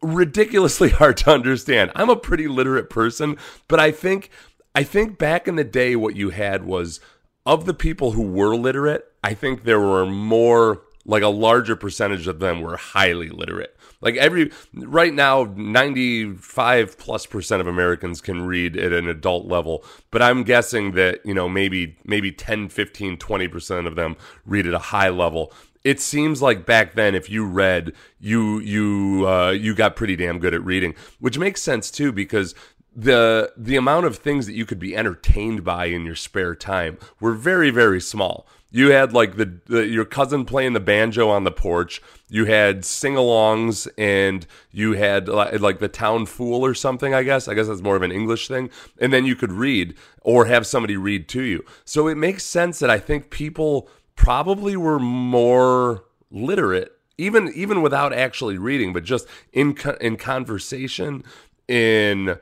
ridiculously 0.04 0.90
hard 1.00 1.16
to 1.16 1.30
understand 1.30 1.90
i'm 1.94 2.10
a 2.10 2.16
pretty 2.16 2.46
literate 2.46 2.90
person 2.90 3.36
but 3.68 3.80
i 3.80 3.90
think 3.90 4.30
I 4.74 4.82
think 4.82 5.18
back 5.18 5.46
in 5.46 5.54
the 5.54 5.64
day, 5.64 5.94
what 5.94 6.16
you 6.16 6.30
had 6.30 6.64
was 6.64 7.00
of 7.46 7.64
the 7.64 7.74
people 7.74 8.12
who 8.12 8.22
were 8.22 8.56
literate, 8.56 9.04
I 9.22 9.34
think 9.34 9.62
there 9.62 9.80
were 9.80 10.04
more, 10.04 10.82
like 11.04 11.22
a 11.22 11.28
larger 11.28 11.76
percentage 11.76 12.26
of 12.26 12.40
them 12.40 12.60
were 12.60 12.76
highly 12.76 13.28
literate. 13.28 13.76
Like 14.00 14.16
every, 14.16 14.50
right 14.74 15.14
now, 15.14 15.44
95 15.54 16.98
plus 16.98 17.24
percent 17.24 17.60
of 17.60 17.68
Americans 17.68 18.20
can 18.20 18.46
read 18.46 18.76
at 18.76 18.92
an 18.92 19.08
adult 19.08 19.46
level. 19.46 19.84
But 20.10 20.22
I'm 20.22 20.42
guessing 20.42 20.92
that, 20.92 21.24
you 21.24 21.34
know, 21.34 21.48
maybe, 21.48 21.96
maybe 22.04 22.32
10, 22.32 22.68
15, 22.68 23.16
20% 23.16 23.86
of 23.86 23.94
them 23.94 24.16
read 24.44 24.66
at 24.66 24.74
a 24.74 24.78
high 24.78 25.08
level 25.08 25.52
it 25.84 26.00
seems 26.00 26.40
like 26.42 26.66
back 26.66 26.94
then 26.94 27.14
if 27.14 27.30
you 27.30 27.46
read 27.46 27.92
you 28.18 28.58
you 28.60 29.28
uh, 29.28 29.50
you 29.50 29.74
got 29.74 29.96
pretty 29.96 30.16
damn 30.16 30.38
good 30.38 30.54
at 30.54 30.64
reading 30.64 30.94
which 31.20 31.38
makes 31.38 31.62
sense 31.62 31.90
too 31.90 32.10
because 32.10 32.54
the 32.94 33.52
the 33.56 33.76
amount 33.76 34.06
of 34.06 34.16
things 34.16 34.46
that 34.46 34.54
you 34.54 34.64
could 34.64 34.78
be 34.78 34.96
entertained 34.96 35.64
by 35.64 35.86
in 35.86 36.04
your 36.04 36.14
spare 36.14 36.54
time 36.54 36.98
were 37.20 37.34
very 37.34 37.70
very 37.70 38.00
small. 38.00 38.46
You 38.70 38.90
had 38.90 39.12
like 39.12 39.36
the, 39.36 39.60
the 39.66 39.86
your 39.86 40.04
cousin 40.04 40.44
playing 40.44 40.72
the 40.72 40.80
banjo 40.80 41.28
on 41.28 41.44
the 41.44 41.52
porch. 41.52 42.02
You 42.28 42.46
had 42.46 42.84
sing-alongs, 42.84 43.86
and 43.96 44.46
you 44.72 44.92
had 44.94 45.28
like 45.28 45.78
the 45.78 45.88
town 45.88 46.26
fool 46.26 46.64
or 46.64 46.74
something. 46.74 47.14
I 47.14 47.22
guess 47.22 47.46
I 47.46 47.54
guess 47.54 47.68
that's 47.68 47.82
more 47.82 47.96
of 47.96 48.02
an 48.02 48.12
English 48.12 48.48
thing. 48.48 48.70
And 49.00 49.12
then 49.12 49.26
you 49.26 49.36
could 49.36 49.52
read 49.52 49.94
or 50.22 50.46
have 50.46 50.66
somebody 50.66 50.96
read 50.96 51.28
to 51.30 51.42
you. 51.42 51.64
So 51.84 52.08
it 52.08 52.16
makes 52.16 52.44
sense 52.44 52.80
that 52.80 52.90
I 52.90 52.98
think 52.98 53.30
people 53.30 53.88
probably 54.16 54.76
were 54.76 54.98
more 54.98 56.04
literate 56.30 56.94
even 57.18 57.52
even 57.54 57.82
without 57.82 58.12
actually 58.12 58.58
reading, 58.58 58.92
but 58.92 59.04
just 59.04 59.26
in 59.52 59.76
in 60.00 60.16
conversation 60.16 61.24
in 61.68 62.38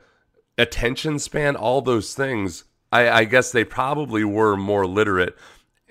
attention 0.57 1.19
span, 1.19 1.55
all 1.55 1.81
those 1.81 2.13
things, 2.13 2.63
I, 2.91 3.09
I 3.09 3.23
guess 3.25 3.51
they 3.51 3.63
probably 3.63 4.23
were 4.23 4.57
more 4.57 4.85
literate. 4.85 5.35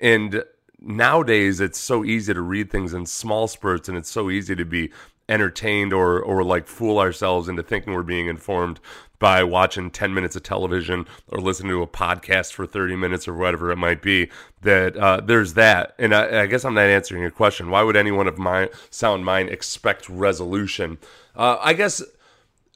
And 0.00 0.44
nowadays, 0.80 1.60
it's 1.60 1.78
so 1.78 2.04
easy 2.04 2.34
to 2.34 2.40
read 2.40 2.70
things 2.70 2.92
in 2.92 3.06
small 3.06 3.48
spurts, 3.48 3.88
and 3.88 3.96
it's 3.96 4.10
so 4.10 4.30
easy 4.30 4.54
to 4.56 4.64
be 4.64 4.90
entertained 5.28 5.92
or 5.92 6.20
or 6.20 6.42
like 6.42 6.66
fool 6.66 6.98
ourselves 6.98 7.48
into 7.48 7.62
thinking 7.62 7.92
we're 7.92 8.02
being 8.02 8.26
informed 8.26 8.80
by 9.22 9.44
watching 9.44 9.88
10 9.88 10.12
minutes 10.12 10.35
of 10.35 10.42
television 10.42 11.06
or 11.28 11.38
listening 11.38 11.70
to 11.70 11.80
a 11.80 11.87
podcast 11.87 12.52
for 12.52 12.66
30 12.66 12.96
minutes 12.96 13.28
or 13.28 13.35
whatever 13.35 13.70
it 13.70 13.76
might 13.76 14.02
be 14.02 14.28
that 14.62 14.96
uh, 14.96 15.20
there's 15.20 15.54
that 15.54 15.94
and 15.96 16.12
I, 16.12 16.40
I, 16.40 16.46
guess 16.46 16.64
i'm 16.64 16.74
not 16.74 16.87
answering 16.87 17.22
your 17.22 17.30
question 17.30 17.70
why 17.70 17.85
would 17.85 17.96
anyone 17.96 18.26
of 18.26 18.37
my 18.37 18.68
sound 18.90 19.24
mind 19.24 19.48
expect 19.50 20.08
resolution 20.08 20.98
uh, 21.37 21.56
i 21.61 21.72
guess 21.72 22.02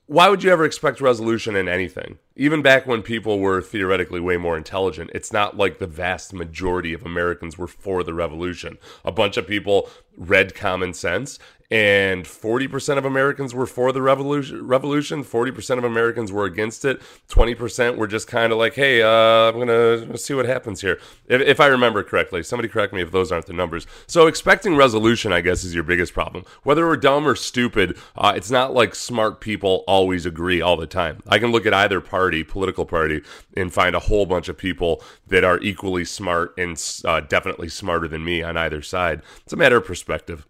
why 0.09 0.28
would 0.28 0.44
you 0.44 0.52
ever 0.52 0.64
expect 0.64 1.00
resolution 1.00 1.56
in 1.56 1.68
anything? 1.68 2.18
Even 2.37 2.62
back 2.62 2.87
when 2.87 3.02
people 3.02 3.40
were 3.40 3.61
theoretically 3.61 4.20
way 4.20 4.37
more 4.37 4.56
intelligent, 4.56 5.11
it's 5.12 5.32
not 5.32 5.56
like 5.56 5.78
the 5.78 5.87
vast 5.88 6.32
majority 6.32 6.92
of 6.92 7.04
Americans 7.04 7.59
were 7.59 7.66
for 7.66 8.04
the 8.04 8.14
revolution. 8.14 8.78
A 9.04 9.11
bunch 9.11 9.37
of 9.37 9.48
people 9.48 9.90
read 10.16 10.54
common 10.54 10.94
sense 10.94 11.40
and 11.70 12.24
40% 12.24 12.98
of 12.98 13.05
Americans 13.05 13.55
were 13.55 13.66
for 13.66 13.92
the 13.92 14.02
revolution. 14.02 14.66
Revolution. 14.66 15.24
40% 15.24 15.79
of 15.79 15.85
Americans 15.85 16.31
were 16.31 16.44
against 16.44 16.85
it. 16.85 17.00
20% 17.29 17.96
were 17.96 18.07
just 18.07 18.29
kind 18.29 18.52
of 18.52 18.59
like, 18.59 18.74
"Hey, 18.74 19.02
uh, 19.02 19.09
I'm 19.09 19.59
gonna 19.59 20.16
see 20.16 20.35
what 20.35 20.46
happens 20.46 20.81
here." 20.81 20.98
If, 21.26 21.40
if, 21.40 21.61
I 21.61 21.66
remember 21.66 22.02
correctly, 22.02 22.42
somebody 22.42 22.68
correct 22.68 22.92
me 22.92 23.02
if 23.02 23.11
those 23.11 23.33
aren't 23.33 23.46
the 23.46 23.52
numbers. 23.52 23.87
So 24.07 24.26
expecting 24.26 24.76
resolution, 24.76 25.33
I 25.33 25.40
guess, 25.40 25.64
is 25.64 25.74
your 25.74 25.85
biggest 25.85 26.12
problem. 26.14 26.44
Whether 26.62 26.87
we're 26.87 26.96
dumb 26.96 27.26
or 27.26 27.35
stupid, 27.35 27.96
uh, 28.16 28.33
it's 28.37 28.50
not 28.50 28.74
like 28.74 28.94
smart 28.94 29.40
people 29.40 29.85
always 29.88 30.26
agree 30.26 30.61
all 30.61 30.76
the 30.76 30.87
time. 30.87 31.22
I 31.29 31.38
can 31.38 31.52
look 31.52 31.66
at 31.66 31.74
either 31.74 32.00
party, 32.00 32.44
political 32.44 32.87
party, 32.87 33.22
and 33.57 33.72
find 33.72 33.96
a 33.96 34.00
whole 34.00 34.26
bunch 34.26 34.48
of 34.48 34.57
people 34.57 35.02
that 35.26 35.44
are 35.44 35.59
equally 35.61 36.05
smart 36.05 36.55
and 36.57 36.81
uh, 37.05 37.20
definitely 37.20 37.68
smarter 37.68 38.09
than 38.09 38.24
me 38.24 38.42
on 38.42 38.57
either 38.57 38.83
side. 38.83 39.22
It's 39.42 39.52
a 39.52 39.57
matter 39.57 39.76
of 39.76 39.85
perspective. 39.85 40.46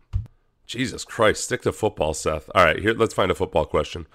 Jesus 0.67 1.05
Christ, 1.05 1.45
stick 1.45 1.63
to 1.63 1.73
football, 1.73 2.15
Seth. 2.15 2.51
All 2.55 2.65
right, 2.65 2.79
here 2.79 2.93
let's 2.93 3.15
find 3.15 3.31
a 3.31 3.35
football 3.35 3.65
question. 3.65 4.07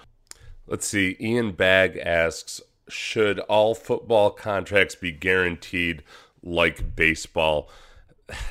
Let's 0.66 0.86
see. 0.86 1.16
Ian 1.20 1.52
Bag 1.52 1.96
asks, 1.98 2.60
should 2.88 3.40
all 3.40 3.74
football 3.74 4.30
contracts 4.30 4.94
be 4.94 5.12
guaranteed 5.12 6.02
like 6.42 6.94
baseball? 6.94 7.70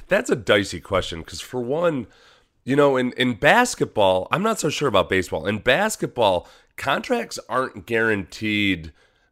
That's 0.07 0.29
a 0.29 0.35
dicey 0.35 0.79
question 0.79 1.19
because 1.19 1.41
for 1.41 1.61
one, 1.61 2.07
you 2.63 2.75
know, 2.75 2.97
in, 2.97 3.11
in 3.13 3.35
basketball, 3.35 4.27
I'm 4.31 4.43
not 4.43 4.59
so 4.59 4.69
sure 4.69 4.87
about 4.87 5.09
baseball. 5.09 5.47
In 5.47 5.59
basketball, 5.59 6.47
contracts 6.77 7.39
aren't 7.49 7.85
guaranteed 7.85 8.91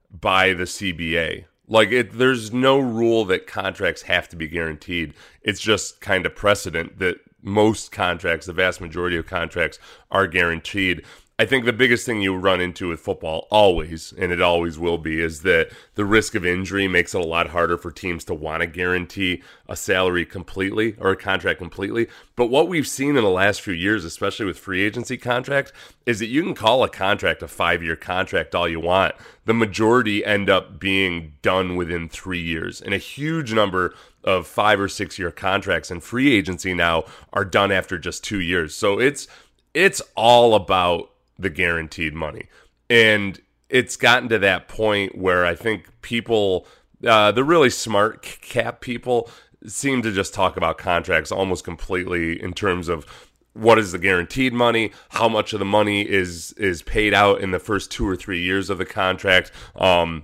by 0.09 0.53
the 0.53 0.63
CBA. 0.63 1.45
Like 1.67 1.91
it, 1.91 2.17
there's 2.17 2.51
no 2.51 2.79
rule 2.79 3.25
that 3.25 3.45
contracts 3.45 4.03
have 4.03 4.27
to 4.29 4.35
be 4.35 4.47
guaranteed. 4.47 5.13
It's 5.43 5.59
just 5.61 6.01
kind 6.01 6.25
of 6.25 6.35
precedent 6.35 6.97
that 6.99 7.17
most 7.41 7.91
contracts, 7.91 8.45
the 8.45 8.53
vast 8.53 8.81
majority 8.81 9.17
of 9.17 9.27
contracts, 9.27 9.79
are 10.11 10.27
guaranteed. 10.27 11.03
I 11.39 11.45
think 11.45 11.63
the 11.63 11.71
biggest 11.71 12.05
thing 12.05 12.21
you 12.21 12.35
run 12.35 12.59
into 12.59 12.89
with 12.89 12.99
football 12.99 13.47
always, 13.49 14.13
and 14.17 14.33
it 14.33 14.41
always 14.41 14.77
will 14.77 14.97
be, 14.97 15.21
is 15.21 15.43
that 15.43 15.71
the 15.95 16.03
risk 16.03 16.35
of 16.35 16.45
injury 16.45 16.85
makes 16.89 17.15
it 17.15 17.21
a 17.21 17.23
lot 17.23 17.51
harder 17.51 17.77
for 17.77 17.91
teams 17.91 18.25
to 18.25 18.33
want 18.33 18.59
to 18.59 18.67
guarantee 18.67 19.41
a 19.65 19.77
salary 19.77 20.25
completely 20.25 20.95
or 20.97 21.11
a 21.11 21.15
contract 21.15 21.57
completely. 21.57 22.07
But 22.35 22.47
what 22.47 22.67
we've 22.67 22.85
seen 22.85 23.15
in 23.15 23.23
the 23.23 23.29
last 23.29 23.61
few 23.61 23.73
years, 23.73 24.03
especially 24.03 24.47
with 24.47 24.59
free 24.59 24.81
agency 24.81 25.15
contracts, 25.15 25.71
is 26.05 26.19
that 26.19 26.27
you 26.27 26.43
can 26.43 26.55
call 26.55 26.83
a 26.83 26.89
contract 26.89 27.41
a 27.41 27.47
five 27.47 27.81
year 27.81 27.95
contract 27.95 28.53
all 28.53 28.67
you 28.67 28.81
want. 28.81 29.15
The 29.45 29.53
majority 29.53 30.25
end 30.25 30.49
up 30.49 30.77
being 30.77 31.35
done 31.41 31.77
within 31.77 32.09
three 32.09 32.41
years. 32.41 32.81
And 32.81 32.93
a 32.93 32.97
huge 32.97 33.53
number 33.53 33.95
of 34.23 34.47
five 34.47 34.79
or 34.79 34.87
six 34.87 35.17
year 35.17 35.31
contracts 35.31 35.89
and 35.89 36.03
free 36.03 36.33
agency 36.33 36.73
now 36.73 37.05
are 37.33 37.45
done 37.45 37.71
after 37.71 37.97
just 37.97 38.23
two 38.23 38.39
years. 38.39 38.75
So 38.75 38.99
it's 38.99 39.27
it's 39.73 40.01
all 40.15 40.55
about 40.55 41.11
the 41.37 41.49
guaranteed 41.49 42.13
money. 42.13 42.47
And 42.89 43.39
it's 43.69 43.95
gotten 43.95 44.29
to 44.29 44.39
that 44.39 44.67
point 44.67 45.17
where 45.17 45.45
I 45.45 45.55
think 45.55 45.89
people, 46.01 46.65
uh, 47.05 47.31
the 47.31 47.43
really 47.43 47.69
smart 47.69 48.23
cap 48.23 48.81
people, 48.81 49.29
seem 49.65 50.01
to 50.01 50.11
just 50.11 50.33
talk 50.33 50.57
about 50.57 50.77
contracts 50.77 51.31
almost 51.31 51.63
completely 51.63 52.41
in 52.41 52.53
terms 52.53 52.87
of 52.87 53.05
what 53.53 53.77
is 53.77 53.91
the 53.91 53.99
guaranteed 53.99 54.53
money 54.53 54.91
how 55.09 55.27
much 55.27 55.51
of 55.51 55.59
the 55.59 55.65
money 55.65 56.07
is 56.07 56.53
is 56.53 56.81
paid 56.81 57.13
out 57.13 57.41
in 57.41 57.51
the 57.51 57.59
first 57.59 57.91
two 57.91 58.07
or 58.07 58.15
three 58.15 58.41
years 58.41 58.69
of 58.69 58.77
the 58.77 58.85
contract 58.85 59.51
um 59.75 60.23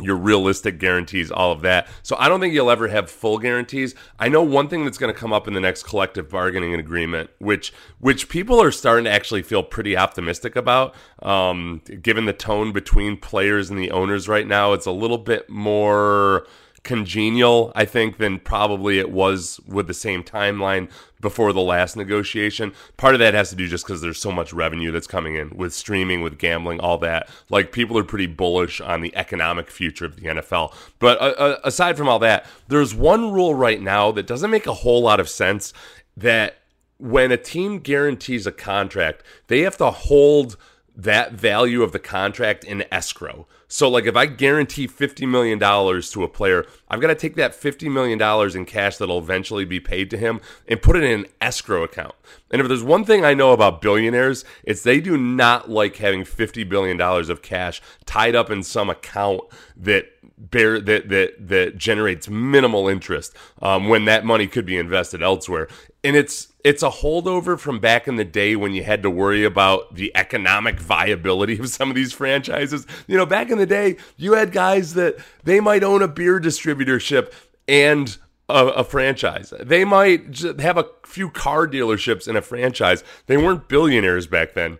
your 0.00 0.16
realistic 0.16 0.78
guarantees, 0.78 1.30
all 1.30 1.52
of 1.52 1.60
that. 1.60 1.86
So 2.02 2.16
I 2.18 2.28
don't 2.28 2.40
think 2.40 2.54
you'll 2.54 2.70
ever 2.70 2.88
have 2.88 3.10
full 3.10 3.38
guarantees. 3.38 3.94
I 4.18 4.28
know 4.28 4.42
one 4.42 4.68
thing 4.68 4.84
that's 4.84 4.96
going 4.96 5.12
to 5.12 5.18
come 5.18 5.32
up 5.32 5.46
in 5.46 5.52
the 5.52 5.60
next 5.60 5.82
collective 5.82 6.30
bargaining 6.30 6.74
agreement, 6.74 7.30
which 7.38 7.72
which 7.98 8.28
people 8.28 8.60
are 8.60 8.70
starting 8.70 9.04
to 9.04 9.10
actually 9.10 9.42
feel 9.42 9.62
pretty 9.62 9.96
optimistic 9.96 10.56
about. 10.56 10.94
Um, 11.20 11.82
given 12.00 12.24
the 12.24 12.32
tone 12.32 12.72
between 12.72 13.18
players 13.18 13.68
and 13.68 13.78
the 13.78 13.90
owners 13.90 14.28
right 14.28 14.46
now, 14.46 14.72
it's 14.72 14.86
a 14.86 14.92
little 14.92 15.18
bit 15.18 15.50
more 15.50 16.46
congenial, 16.82 17.72
I 17.74 17.84
think, 17.84 18.18
than 18.18 18.40
probably 18.40 18.98
it 18.98 19.10
was 19.10 19.60
with 19.66 19.86
the 19.86 19.94
same 19.94 20.24
timeline 20.24 20.90
before 21.20 21.52
the 21.52 21.60
last 21.60 21.96
negotiation. 21.96 22.72
Part 22.96 23.14
of 23.14 23.20
that 23.20 23.34
has 23.34 23.50
to 23.50 23.56
do 23.56 23.68
just 23.68 23.86
because 23.86 24.00
there's 24.00 24.20
so 24.20 24.32
much 24.32 24.52
revenue 24.52 24.90
that's 24.90 25.06
coming 25.06 25.36
in 25.36 25.50
with 25.50 25.72
streaming, 25.72 26.22
with 26.22 26.38
gambling, 26.38 26.80
all 26.80 26.98
that. 26.98 27.28
Like 27.48 27.72
people 27.72 27.96
are 27.98 28.04
pretty 28.04 28.26
bullish 28.26 28.80
on 28.80 29.00
the 29.00 29.14
economic 29.16 29.70
future 29.70 30.04
of 30.04 30.16
the 30.16 30.22
NFL. 30.22 30.74
But 30.98 31.20
uh, 31.20 31.34
uh, 31.38 31.60
aside 31.64 31.96
from 31.96 32.08
all 32.08 32.18
that, 32.18 32.46
there's 32.68 32.94
one 32.94 33.32
rule 33.32 33.54
right 33.54 33.80
now 33.80 34.10
that 34.12 34.26
doesn't 34.26 34.50
make 34.50 34.66
a 34.66 34.74
whole 34.74 35.02
lot 35.02 35.20
of 35.20 35.28
sense 35.28 35.72
that 36.16 36.56
when 36.98 37.32
a 37.32 37.36
team 37.36 37.78
guarantees 37.78 38.46
a 38.46 38.52
contract, 38.52 39.22
they 39.46 39.60
have 39.60 39.76
to 39.76 39.90
hold 39.90 40.56
that 40.94 41.32
value 41.32 41.82
of 41.82 41.92
the 41.92 41.98
contract 41.98 42.64
in 42.64 42.84
escrow. 42.92 43.46
So, 43.72 43.88
like, 43.88 44.04
if 44.04 44.16
I 44.16 44.26
guarantee 44.26 44.86
$50 44.86 45.26
million 45.26 45.58
to 45.58 46.24
a 46.24 46.28
player, 46.28 46.66
I've 46.90 47.00
got 47.00 47.06
to 47.06 47.14
take 47.14 47.36
that 47.36 47.58
$50 47.58 47.90
million 47.90 48.20
in 48.54 48.66
cash 48.66 48.98
that'll 48.98 49.18
eventually 49.18 49.64
be 49.64 49.80
paid 49.80 50.10
to 50.10 50.18
him 50.18 50.42
and 50.68 50.82
put 50.82 50.94
it 50.94 51.04
in 51.04 51.20
an 51.20 51.26
escrow 51.40 51.82
account. 51.82 52.14
And 52.52 52.60
if 52.60 52.68
there's 52.68 52.84
one 52.84 53.04
thing 53.04 53.24
I 53.24 53.34
know 53.34 53.52
about 53.52 53.80
billionaires, 53.80 54.44
it's 54.62 54.82
they 54.82 55.00
do 55.00 55.16
not 55.16 55.70
like 55.70 55.96
having 55.96 56.22
$50 56.22 56.68
billion 56.68 57.00
of 57.00 57.42
cash 57.42 57.80
tied 58.04 58.36
up 58.36 58.50
in 58.50 58.62
some 58.62 58.90
account 58.90 59.40
that 59.76 60.06
bear 60.50 60.80
that 60.80 61.08
that 61.08 61.48
that 61.48 61.76
generates 61.76 62.28
minimal 62.28 62.88
interest 62.88 63.34
um, 63.60 63.88
when 63.88 64.06
that 64.06 64.24
money 64.24 64.46
could 64.46 64.66
be 64.66 64.76
invested 64.76 65.22
elsewhere. 65.22 65.68
And 66.04 66.16
it's 66.16 66.52
it's 66.64 66.82
a 66.82 66.90
holdover 66.90 67.58
from 67.58 67.78
back 67.78 68.08
in 68.08 68.16
the 68.16 68.24
day 68.24 68.56
when 68.56 68.72
you 68.72 68.82
had 68.82 69.02
to 69.04 69.10
worry 69.10 69.44
about 69.44 69.94
the 69.94 70.14
economic 70.16 70.80
viability 70.80 71.58
of 71.58 71.68
some 71.68 71.88
of 71.90 71.94
these 71.94 72.12
franchises. 72.12 72.86
You 73.06 73.16
know 73.16 73.26
back 73.26 73.50
in 73.50 73.58
the 73.58 73.66
day 73.66 73.96
you 74.16 74.32
had 74.34 74.52
guys 74.52 74.94
that 74.94 75.16
they 75.44 75.60
might 75.60 75.84
own 75.84 76.02
a 76.02 76.08
beer 76.08 76.40
distributorship 76.40 77.32
and 77.68 78.16
a, 78.52 78.66
a, 78.68 78.84
franchise. 78.84 79.52
They 79.60 79.84
might 79.84 80.38
have 80.60 80.76
a 80.76 80.86
few 81.04 81.30
car 81.30 81.66
dealerships 81.66 82.28
in 82.28 82.36
a 82.36 82.42
franchise. 82.42 83.02
They 83.26 83.36
weren't 83.36 83.68
billionaires 83.68 84.26
back 84.26 84.54
then. 84.54 84.78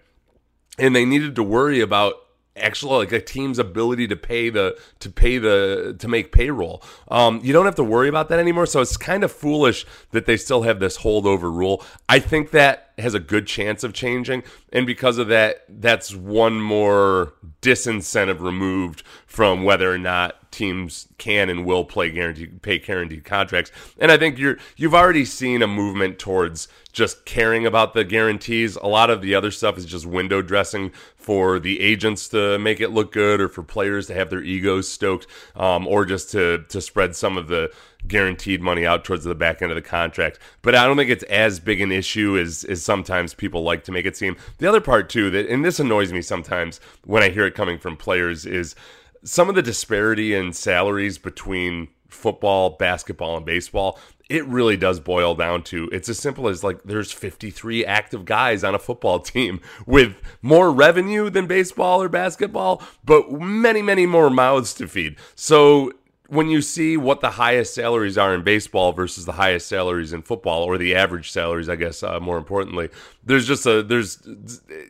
And 0.78 0.96
they 0.96 1.04
needed 1.04 1.34
to 1.36 1.42
worry 1.42 1.80
about 1.80 2.14
actual 2.56 2.98
like 2.98 3.12
a 3.12 3.20
team's 3.20 3.58
ability 3.58 4.06
to 4.08 4.16
pay 4.16 4.50
the 4.50 4.78
to 5.00 5.10
pay 5.10 5.38
the 5.38 5.96
to 5.98 6.08
make 6.08 6.32
payroll. 6.32 6.82
Um, 7.08 7.40
you 7.42 7.52
don't 7.52 7.64
have 7.64 7.74
to 7.76 7.84
worry 7.84 8.08
about 8.08 8.28
that 8.28 8.38
anymore. 8.38 8.66
So 8.66 8.80
it's 8.80 8.96
kind 8.96 9.24
of 9.24 9.32
foolish 9.32 9.86
that 10.10 10.26
they 10.26 10.36
still 10.36 10.62
have 10.62 10.80
this 10.80 10.98
holdover 10.98 11.54
rule. 11.54 11.84
I 12.08 12.18
think 12.18 12.50
that 12.50 12.92
has 12.98 13.14
a 13.14 13.20
good 13.20 13.46
chance 13.46 13.82
of 13.84 13.92
changing, 13.94 14.42
and 14.72 14.86
because 14.86 15.18
of 15.18 15.28
that, 15.28 15.64
that's 15.68 16.14
one 16.14 16.60
more 16.60 17.34
disincentive 17.62 18.40
removed 18.40 19.02
from 19.26 19.64
whether 19.64 19.92
or 19.92 19.98
not 19.98 20.50
teams 20.52 21.08
can 21.16 21.48
and 21.48 21.64
will 21.64 21.84
play 21.84 22.10
guaranteed 22.10 22.62
pay 22.62 22.78
guaranteed 22.78 23.24
contracts. 23.24 23.72
And 23.98 24.12
I 24.12 24.18
think 24.18 24.38
you're 24.38 24.58
you've 24.76 24.94
already 24.94 25.24
seen 25.24 25.62
a 25.62 25.66
movement 25.66 26.18
towards 26.18 26.68
just 26.92 27.24
caring 27.24 27.66
about 27.66 27.94
the 27.94 28.04
guarantees. 28.04 28.76
A 28.76 28.86
lot 28.86 29.08
of 29.10 29.22
the 29.22 29.34
other 29.34 29.50
stuff 29.50 29.78
is 29.78 29.86
just 29.86 30.04
window 30.04 30.42
dressing 30.42 30.92
for 31.22 31.58
the 31.58 31.80
agents 31.80 32.28
to 32.28 32.58
make 32.58 32.80
it 32.80 32.90
look 32.90 33.12
good, 33.12 33.40
or 33.40 33.48
for 33.48 33.62
players 33.62 34.06
to 34.08 34.14
have 34.14 34.30
their 34.30 34.42
egos 34.42 34.88
stoked, 34.88 35.26
um, 35.56 35.86
or 35.86 36.04
just 36.04 36.30
to 36.32 36.64
to 36.68 36.80
spread 36.80 37.14
some 37.16 37.36
of 37.36 37.48
the 37.48 37.72
guaranteed 38.06 38.60
money 38.60 38.84
out 38.84 39.04
towards 39.04 39.24
the 39.24 39.34
back 39.34 39.62
end 39.62 39.70
of 39.70 39.76
the 39.76 39.82
contract. 39.82 40.38
But 40.60 40.74
I 40.74 40.84
don't 40.84 40.96
think 40.96 41.10
it's 41.10 41.22
as 41.24 41.60
big 41.60 41.80
an 41.80 41.92
issue 41.92 42.36
as 42.38 42.64
as 42.64 42.82
sometimes 42.82 43.34
people 43.34 43.62
like 43.62 43.84
to 43.84 43.92
make 43.92 44.06
it 44.06 44.16
seem. 44.16 44.36
The 44.58 44.68
other 44.68 44.80
part 44.80 45.08
too 45.08 45.30
that 45.30 45.48
and 45.48 45.64
this 45.64 45.80
annoys 45.80 46.12
me 46.12 46.22
sometimes 46.22 46.80
when 47.04 47.22
I 47.22 47.30
hear 47.30 47.46
it 47.46 47.54
coming 47.54 47.78
from 47.78 47.96
players 47.96 48.44
is 48.46 48.74
some 49.24 49.48
of 49.48 49.54
the 49.54 49.62
disparity 49.62 50.34
in 50.34 50.52
salaries 50.52 51.18
between 51.18 51.88
football, 52.08 52.70
basketball, 52.70 53.36
and 53.36 53.46
baseball, 53.46 53.98
it 54.28 54.46
really 54.46 54.76
does 54.76 55.00
boil 55.00 55.34
down 55.34 55.62
to 55.62 55.88
it's 55.92 56.08
as 56.08 56.18
simple 56.18 56.48
as 56.48 56.64
like 56.64 56.82
there's 56.84 57.12
53 57.12 57.84
active 57.84 58.24
guys 58.24 58.64
on 58.64 58.74
a 58.74 58.78
football 58.78 59.20
team 59.20 59.60
with 59.86 60.16
more 60.40 60.72
revenue 60.72 61.30
than 61.30 61.46
baseball 61.46 62.02
or 62.02 62.08
basketball, 62.08 62.82
but 63.04 63.30
many, 63.30 63.82
many 63.82 64.06
more 64.06 64.30
mouths 64.30 64.74
to 64.74 64.88
feed. 64.88 65.16
So 65.34 65.92
when 66.32 66.48
you 66.48 66.62
see 66.62 66.96
what 66.96 67.20
the 67.20 67.32
highest 67.32 67.74
salaries 67.74 68.16
are 68.16 68.34
in 68.34 68.42
baseball 68.42 68.92
versus 68.92 69.26
the 69.26 69.32
highest 69.32 69.68
salaries 69.68 70.14
in 70.14 70.22
football 70.22 70.62
or 70.62 70.78
the 70.78 70.94
average 70.94 71.30
salaries 71.30 71.68
i 71.68 71.76
guess 71.76 72.02
uh, 72.02 72.18
more 72.20 72.38
importantly 72.38 72.88
there's 73.22 73.46
just 73.46 73.66
a 73.66 73.82
there's 73.82 74.18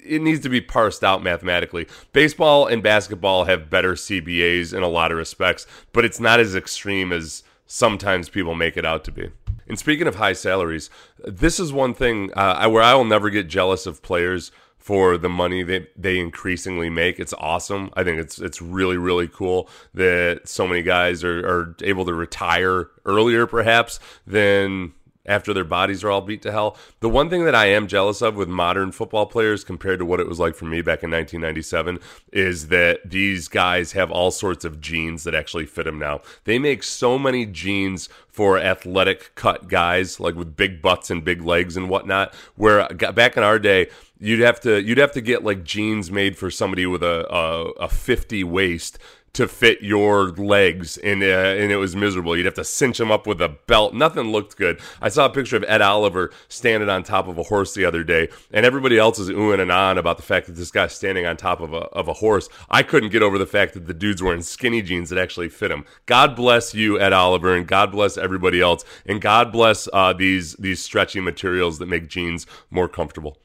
it 0.04 0.22
needs 0.22 0.38
to 0.38 0.48
be 0.48 0.60
parsed 0.60 1.02
out 1.02 1.20
mathematically 1.20 1.88
baseball 2.12 2.68
and 2.68 2.80
basketball 2.80 3.44
have 3.44 3.68
better 3.68 3.94
cbas 3.94 4.72
in 4.72 4.84
a 4.84 4.88
lot 4.88 5.10
of 5.10 5.18
respects 5.18 5.66
but 5.92 6.04
it's 6.04 6.20
not 6.20 6.38
as 6.38 6.54
extreme 6.54 7.12
as 7.12 7.42
sometimes 7.72 8.28
people 8.28 8.54
make 8.54 8.76
it 8.76 8.84
out 8.84 9.04
to 9.04 9.10
be 9.10 9.30
and 9.68 9.78
speaking 9.78 10.06
of 10.06 10.16
high 10.16 10.32
salaries 10.32 10.90
this 11.24 11.58
is 11.58 11.72
one 11.72 11.94
thing 11.94 12.30
uh, 12.34 12.68
where 12.68 12.82
i 12.82 12.94
will 12.94 13.04
never 13.04 13.30
get 13.30 13.48
jealous 13.48 13.86
of 13.86 14.02
players 14.02 14.52
for 14.82 15.16
the 15.16 15.28
money 15.28 15.62
that 15.62 15.92
they 15.96 16.18
increasingly 16.18 16.90
make. 16.90 17.20
It's 17.20 17.32
awesome. 17.38 17.90
I 17.94 18.02
think 18.02 18.18
it's 18.18 18.40
it's 18.40 18.60
really 18.60 18.96
really 18.96 19.28
cool 19.28 19.68
that 19.94 20.48
so 20.48 20.66
many 20.66 20.82
guys 20.82 21.22
are, 21.22 21.38
are 21.38 21.76
able 21.84 22.04
to 22.04 22.12
retire 22.12 22.88
earlier, 23.06 23.46
perhaps 23.46 24.00
than 24.26 24.92
after 25.24 25.52
their 25.52 25.64
bodies 25.64 26.02
are 26.02 26.10
all 26.10 26.20
beat 26.20 26.42
to 26.42 26.52
hell. 26.52 26.76
The 27.00 27.08
one 27.08 27.30
thing 27.30 27.44
that 27.44 27.54
I 27.54 27.66
am 27.66 27.86
jealous 27.86 28.22
of 28.22 28.36
with 28.36 28.48
modern 28.48 28.92
football 28.92 29.26
players 29.26 29.64
compared 29.64 29.98
to 30.00 30.04
what 30.04 30.20
it 30.20 30.28
was 30.28 30.38
like 30.38 30.54
for 30.54 30.64
me 30.64 30.82
back 30.82 31.02
in 31.02 31.10
1997 31.10 31.98
is 32.32 32.68
that 32.68 33.08
these 33.08 33.48
guys 33.48 33.92
have 33.92 34.10
all 34.10 34.30
sorts 34.30 34.64
of 34.64 34.80
jeans 34.80 35.24
that 35.24 35.34
actually 35.34 35.66
fit 35.66 35.84
them 35.84 35.98
now. 35.98 36.20
They 36.44 36.58
make 36.58 36.82
so 36.82 37.18
many 37.18 37.46
jeans 37.46 38.08
for 38.28 38.58
athletic 38.58 39.34
cut 39.34 39.68
guys, 39.68 40.18
like 40.18 40.34
with 40.34 40.56
big 40.56 40.80
butts 40.80 41.10
and 41.10 41.24
big 41.24 41.42
legs 41.42 41.76
and 41.76 41.88
whatnot, 41.88 42.34
where 42.56 42.88
back 42.88 43.36
in 43.36 43.42
our 43.42 43.58
day, 43.58 43.88
you'd 44.18 44.40
have 44.40 44.60
to 44.60 44.80
you'd 44.80 44.98
have 44.98 45.12
to 45.12 45.20
get 45.20 45.44
like 45.44 45.64
jeans 45.64 46.10
made 46.10 46.38
for 46.38 46.50
somebody 46.50 46.86
with 46.86 47.02
a 47.02 47.26
a, 47.32 47.70
a 47.72 47.88
50 47.88 48.44
waist 48.44 48.98
to 49.34 49.48
fit 49.48 49.80
your 49.80 50.28
legs 50.30 50.98
and 50.98 51.22
uh, 51.22 51.26
and 51.26 51.72
it 51.72 51.76
was 51.76 51.96
miserable. 51.96 52.36
You'd 52.36 52.46
have 52.46 52.54
to 52.54 52.64
cinch 52.64 52.98
them 52.98 53.10
up 53.10 53.26
with 53.26 53.40
a 53.40 53.48
belt. 53.48 53.94
Nothing 53.94 54.30
looked 54.30 54.56
good. 54.56 54.80
I 55.00 55.08
saw 55.08 55.26
a 55.26 55.30
picture 55.30 55.56
of 55.56 55.64
ed 55.66 55.80
oliver 55.80 56.30
standing 56.48 56.90
on 56.90 57.02
top 57.02 57.28
of 57.28 57.38
a 57.38 57.44
horse 57.44 57.74
the 57.74 57.84
other 57.84 58.04
day 58.04 58.28
and 58.52 58.66
everybody 58.66 58.98
else 58.98 59.18
is 59.18 59.30
oohing 59.30 59.60
and 59.60 59.72
on 59.72 59.96
about 59.96 60.18
the 60.18 60.22
fact 60.22 60.46
that 60.46 60.52
this 60.52 60.70
guy's 60.70 60.92
standing 60.92 61.24
on 61.24 61.36
top 61.36 61.60
of 61.60 61.72
a, 61.72 61.84
of 61.92 62.08
a 62.08 62.14
horse. 62.14 62.48
I 62.70 62.82
couldn't 62.82 63.10
get 63.10 63.22
over 63.22 63.38
the 63.38 63.46
fact 63.46 63.74
that 63.74 63.86
the 63.86 63.94
dude's 63.94 64.22
wearing 64.22 64.42
skinny 64.42 64.82
jeans 64.82 65.08
that 65.10 65.18
actually 65.18 65.48
fit 65.48 65.70
him 65.70 65.84
god 66.06 66.36
bless 66.36 66.74
you 66.74 67.00
ed 67.00 67.12
oliver 67.12 67.54
and 67.54 67.66
god 67.66 67.92
bless 67.92 68.16
everybody 68.18 68.60
else 68.60 68.84
and 69.06 69.20
god 69.20 69.50
bless 69.52 69.88
uh, 69.92 70.12
these 70.12 70.54
these 70.54 70.82
stretchy 70.82 71.20
materials 71.20 71.78
that 71.78 71.86
make 71.86 72.08
jeans 72.08 72.46
more 72.70 72.88
comfortable. 72.88 73.38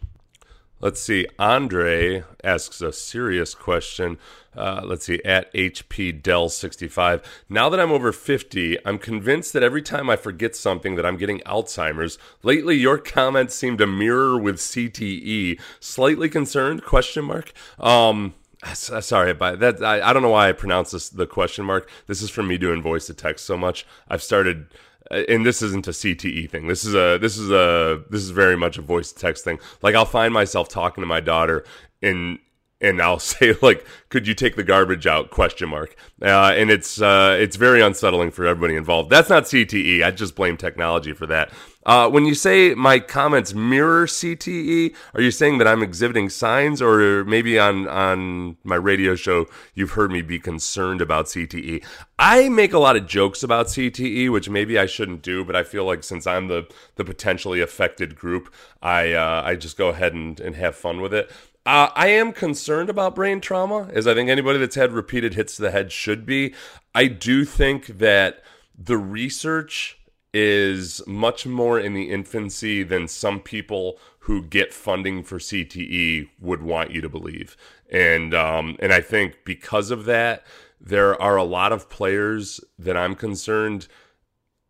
Let's 0.79 1.01
see. 1.01 1.25
Andre 1.39 2.23
asks 2.43 2.81
a 2.81 2.93
serious 2.93 3.55
question. 3.55 4.19
Uh, 4.57 4.81
let's 4.83 5.05
see. 5.05 5.21
At 5.23 5.53
HP 5.53 6.21
Dell 6.21 6.49
65. 6.49 7.43
Now 7.49 7.69
that 7.69 7.79
I'm 7.79 7.91
over 7.91 8.11
50, 8.11 8.77
I'm 8.85 8.97
convinced 8.97 9.53
that 9.53 9.63
every 9.63 9.81
time 9.81 10.09
I 10.09 10.15
forget 10.15 10.55
something 10.55 10.95
that 10.95 11.05
I'm 11.05 11.17
getting 11.17 11.39
Alzheimer's. 11.41 12.17
Lately, 12.43 12.75
your 12.75 12.97
comments 12.97 13.55
seem 13.55 13.77
to 13.77 13.87
mirror 13.87 14.37
with 14.37 14.57
CTE. 14.57 15.59
Slightly 15.79 16.29
concerned? 16.29 16.83
Question 16.83 17.25
mark. 17.25 17.53
Um, 17.79 18.33
sorry 18.73 19.35
but 19.35 19.59
that 19.59 19.83
I, 19.83 20.01
I 20.01 20.13
don't 20.13 20.23
know 20.23 20.31
why 20.31 20.49
i 20.49 20.51
pronounce 20.51 20.89
this 20.89 21.09
the 21.09 21.27
question 21.27 21.63
mark 21.63 21.87
this 22.07 22.23
is 22.23 22.31
from 22.31 22.47
me 22.47 22.57
doing 22.57 22.81
voice 22.81 23.05
to 23.05 23.13
text 23.13 23.45
so 23.45 23.55
much 23.55 23.85
i've 24.09 24.23
started 24.23 24.65
uh, 25.11 25.23
and 25.29 25.45
this 25.45 25.61
isn't 25.61 25.87
a 25.87 25.91
CTE 25.91 26.49
thing. 26.49 26.67
This 26.67 26.83
is 26.83 26.93
a 26.93 27.17
this 27.17 27.37
is 27.37 27.49
a 27.49 28.03
this 28.09 28.21
is 28.21 28.31
very 28.31 28.57
much 28.57 28.77
a 28.77 28.81
voice 28.81 29.11
text 29.11 29.43
thing. 29.43 29.59
Like 29.81 29.95
I'll 29.95 30.05
find 30.05 30.33
myself 30.33 30.69
talking 30.69 31.01
to 31.01 31.05
my 31.05 31.19
daughter 31.19 31.63
and 32.01 32.39
and 32.79 33.01
I'll 33.01 33.19
say 33.19 33.55
like, 33.61 33.85
"Could 34.09 34.27
you 34.27 34.33
take 34.33 34.55
the 34.55 34.63
garbage 34.63 35.07
out?" 35.07 35.29
Question 35.29 35.69
mark. 35.69 35.95
Uh, 36.21 36.53
and 36.55 36.69
it's 36.69 37.01
uh, 37.01 37.37
it's 37.39 37.55
very 37.55 37.81
unsettling 37.81 38.31
for 38.31 38.45
everybody 38.45 38.75
involved. 38.75 39.09
That's 39.09 39.29
not 39.29 39.43
CTE. 39.43 40.03
I 40.03 40.11
just 40.11 40.35
blame 40.35 40.57
technology 40.57 41.13
for 41.13 41.25
that. 41.27 41.51
Uh, 41.85 42.09
when 42.09 42.25
you 42.25 42.35
say 42.35 42.73
my 42.75 42.99
comments 42.99 43.53
mirror 43.53 44.05
CTE, 44.05 44.93
are 45.13 45.21
you 45.21 45.31
saying 45.31 45.57
that 45.59 45.67
I'm 45.69 45.81
exhibiting 45.81 46.29
signs, 46.29 46.81
or 46.81 47.23
maybe 47.25 47.57
on 47.57 47.87
on 47.87 48.57
my 48.63 48.75
radio 48.75 49.15
show 49.15 49.45
you've 49.73 49.91
heard 49.91 50.11
me 50.11 50.21
be 50.21 50.39
concerned 50.39 51.01
about 51.01 51.27
CTE? 51.27 51.85
I 52.19 52.49
make 52.49 52.73
a 52.73 52.79
lot 52.79 52.95
of 52.95 53.07
jokes 53.07 53.43
about 53.43 53.67
CTE, 53.67 54.29
which 54.31 54.49
maybe 54.49 54.77
I 54.77 54.85
shouldn't 54.85 55.21
do, 55.21 55.45
but 55.45 55.55
I 55.55 55.63
feel 55.63 55.85
like 55.85 56.03
since 56.03 56.27
I'm 56.27 56.47
the 56.47 56.67
the 56.95 57.05
potentially 57.05 57.61
affected 57.61 58.15
group, 58.15 58.53
I 58.81 59.13
uh, 59.13 59.43
I 59.45 59.55
just 59.55 59.77
go 59.77 59.89
ahead 59.89 60.13
and, 60.13 60.39
and 60.39 60.55
have 60.55 60.75
fun 60.75 60.99
with 60.99 61.13
it. 61.13 61.31
Uh, 61.67 61.91
I 61.95 62.07
am 62.07 62.31
concerned 62.31 62.89
about 62.89 63.13
brain 63.13 63.41
trauma, 63.41 63.89
as 63.91 64.07
I 64.07 64.13
think 64.13 64.29
anybody 64.29 64.57
that's 64.57 64.75
had 64.75 64.93
repeated 64.93 65.33
hits 65.33 65.57
to 65.57 65.63
the 65.63 65.71
head 65.71 65.91
should 65.91 66.25
be. 66.25 66.53
I 66.95 67.07
do 67.07 67.43
think 67.43 67.97
that 67.97 68.41
the 68.73 68.97
research 68.97 69.99
is 70.33 71.05
much 71.05 71.45
more 71.45 71.77
in 71.77 71.93
the 71.93 72.09
infancy 72.09 72.83
than 72.83 73.09
some 73.09 73.41
people 73.41 73.99
who 74.19 74.43
get 74.43 74.73
funding 74.73 75.23
for 75.23 75.39
CTE 75.39 76.29
would 76.39 76.63
want 76.63 76.91
you 76.91 77.01
to 77.01 77.09
believe. 77.09 77.57
And 77.91 78.33
um, 78.33 78.77
and 78.79 78.93
I 78.93 79.01
think 79.01 79.39
because 79.43 79.91
of 79.91 80.05
that, 80.05 80.45
there 80.79 81.21
are 81.21 81.35
a 81.35 81.43
lot 81.43 81.73
of 81.73 81.89
players 81.89 82.61
that 82.79 82.95
I'm 82.95 83.13
concerned 83.13 83.89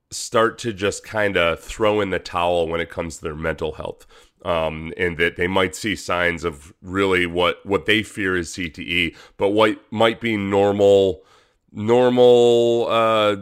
start 0.10 0.58
to 0.60 0.74
just 0.74 1.04
kind 1.04 1.38
of 1.38 1.60
throw 1.60 2.02
in 2.02 2.10
the 2.10 2.18
towel 2.18 2.68
when 2.68 2.82
it 2.82 2.90
comes 2.90 3.18
to 3.18 3.22
their 3.22 3.36
mental 3.36 3.74
health 3.74 4.08
um, 4.44 4.94
and 4.98 5.18
that 5.18 5.36
they 5.36 5.48
might 5.48 5.76
see 5.76 5.96
signs 5.96 6.44
of 6.44 6.74
really 6.82 7.26
what 7.26 7.66
what 7.66 7.86
they 7.86 8.04
fear 8.04 8.36
is 8.36 8.52
CTE, 8.52 9.16
but 9.38 9.50
what 9.50 9.80
might 9.92 10.22
be 10.22 10.38
normal 10.38 11.24
normal 11.72 12.88
uh, 12.90 13.36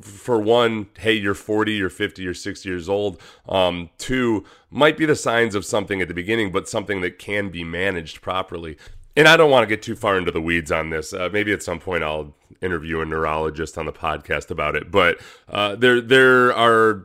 for 0.00 0.40
one 0.40 0.86
hey 0.98 1.12
you're 1.12 1.34
40 1.34 1.72
you're 1.72 1.90
50 1.90 2.22
you're 2.22 2.34
60 2.34 2.68
years 2.68 2.88
old. 2.88 3.20
Um, 3.48 3.90
two 3.98 4.44
might 4.70 4.96
be 4.96 5.04
the 5.06 5.14
signs 5.14 5.54
of 5.54 5.64
something 5.64 6.00
at 6.00 6.08
the 6.08 6.14
beginning 6.14 6.50
but 6.52 6.68
something 6.68 7.00
that 7.02 7.18
can 7.18 7.50
be 7.50 7.64
managed 7.64 8.22
properly. 8.22 8.78
And 9.14 9.28
i 9.28 9.36
don't 9.36 9.50
want 9.50 9.62
to 9.62 9.66
get 9.66 9.82
too 9.82 9.94
far 9.94 10.16
into 10.16 10.30
the 10.30 10.40
weeds 10.40 10.72
on 10.72 10.90
this. 10.90 11.12
Uh, 11.12 11.28
maybe 11.32 11.52
at 11.52 11.62
some 11.62 11.78
point 11.78 12.02
i'll 12.02 12.34
interview 12.62 13.02
a 13.02 13.04
neurologist 13.04 13.76
on 13.76 13.84
the 13.84 13.92
podcast 13.92 14.50
about 14.50 14.74
it 14.74 14.90
but 14.90 15.18
uh, 15.48 15.76
there 15.76 16.00
there 16.00 16.54
are 16.54 17.04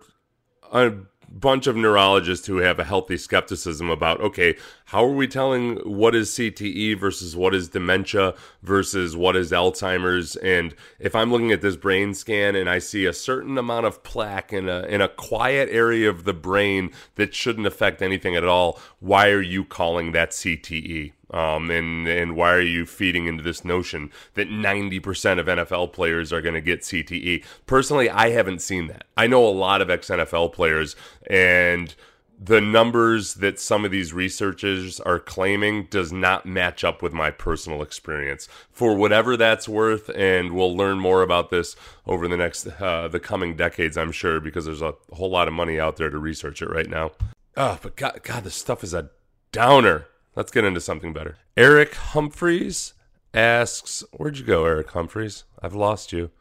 bunch 1.40 1.68
of 1.68 1.76
neurologists 1.76 2.48
who 2.48 2.58
have 2.58 2.80
a 2.80 2.84
healthy 2.84 3.18
skepticism 3.18 3.90
about 3.90 4.22
okay, 4.22 4.56
how 4.86 5.06
are 5.06 5.14
we 5.14 5.28
telling 5.28 5.78
what 5.78 6.14
is 6.14 6.30
CTE 6.32 7.00
versus 7.00 7.36
what 7.36 7.56
is 7.56 7.70
dementia 7.70 8.34
versus 8.62 9.16
what 9.16 9.36
is 9.36 9.52
Alzheimer's? 9.52 10.36
And 10.38 10.76
if 11.00 11.16
I'm 11.16 11.32
looking 11.32 11.52
at 11.52 11.62
this 11.62 11.76
brain 11.76 12.14
scan 12.14 12.56
and 12.56 12.70
I 12.70 12.80
see 12.80 13.06
a 13.06 13.14
certain 13.14 13.58
amount 13.58 13.86
of 13.86 14.04
plaque 14.04 14.52
in 14.52 14.68
a 14.68 14.82
in 14.84 15.02
a 15.02 15.08
quiet 15.08 15.70
area 15.72 16.10
of 16.10 16.26
the 16.26 16.34
brain 16.34 16.92
that 17.16 17.34
shouldn't 17.34 17.68
affect 17.68 18.02
anything 18.02 18.36
at 18.36 18.46
all, 18.46 18.80
why 19.00 19.30
are 19.30 19.42
you 19.42 19.64
calling 19.64 20.12
that 20.12 20.32
CTE? 20.32 21.14
Um, 21.32 21.72
and 21.72 22.08
and 22.08 22.36
why 22.36 22.52
are 22.54 22.62
you 22.62 22.86
feeding 22.86 23.26
into 23.26 23.42
this 23.42 23.64
notion 23.64 24.12
that 24.34 24.50
90% 24.50 25.40
of 25.40 25.48
NFL 25.48 25.94
players 25.94 26.34
are 26.34 26.42
going 26.42 26.56
to 26.56 26.62
get 26.62 26.82
CTE? 26.82 27.44
Personally, 27.66 28.10
I 28.10 28.30
haven't 28.32 28.62
seen 28.62 28.88
that. 28.88 29.06
I 29.16 29.28
know 29.28 29.48
a 29.48 29.50
lot 29.50 29.82
of 29.82 29.90
ex 29.90 30.10
NFL 30.10 30.52
players, 30.54 30.96
and 31.30 31.96
the 32.44 32.60
numbers 32.60 33.36
that 33.36 33.60
some 33.60 33.86
of 33.86 33.92
these 33.92 34.14
researchers 34.14 35.00
are 35.00 35.20
claiming 35.20 35.86
does 35.92 36.12
not 36.12 36.44
match 36.44 36.84
up 36.84 37.04
with 37.04 37.14
my 37.14 37.30
personal 37.30 37.84
experience. 37.84 38.48
For 38.72 38.96
whatever 38.96 39.38
that's 39.38 39.70
worth, 39.70 40.10
and 40.16 40.52
we'll 40.52 40.76
learn 40.76 41.00
more 41.00 41.22
about 41.22 41.52
this 41.52 41.76
over 42.08 42.28
the 42.28 42.38
next 42.38 42.68
uh, 42.82 43.08
the 43.08 43.20
coming 43.20 43.56
decades, 43.56 43.96
I'm 43.96 44.12
sure, 44.12 44.40
because 44.40 44.66
there's 44.66 44.82
a 44.82 44.96
whole 45.14 45.30
lot 45.30 45.48
of 45.48 45.54
money 45.54 45.80
out 45.80 45.98
there 45.98 46.10
to 46.10 46.18
research 46.18 46.64
it 46.64 46.70
right 46.70 46.90
now. 46.90 47.12
Oh, 47.56 47.78
but 47.82 47.96
God, 47.96 48.22
God, 48.24 48.44
this 48.44 48.56
stuff 48.56 48.84
is 48.84 48.96
a 48.96 49.12
downer. 49.52 50.08
Let's 50.36 50.52
get 50.52 50.64
into 50.64 50.80
something 50.80 51.12
better. 51.12 51.38
Eric 51.58 51.94
Humphreys 51.94 52.94
asks, 53.34 54.04
Where'd 54.14 54.38
you 54.38 54.46
go, 54.46 54.66
Eric 54.66 54.92
Humphreys? 54.92 55.44
I've 55.62 55.76
lost 55.76 56.14
you. 56.14 56.32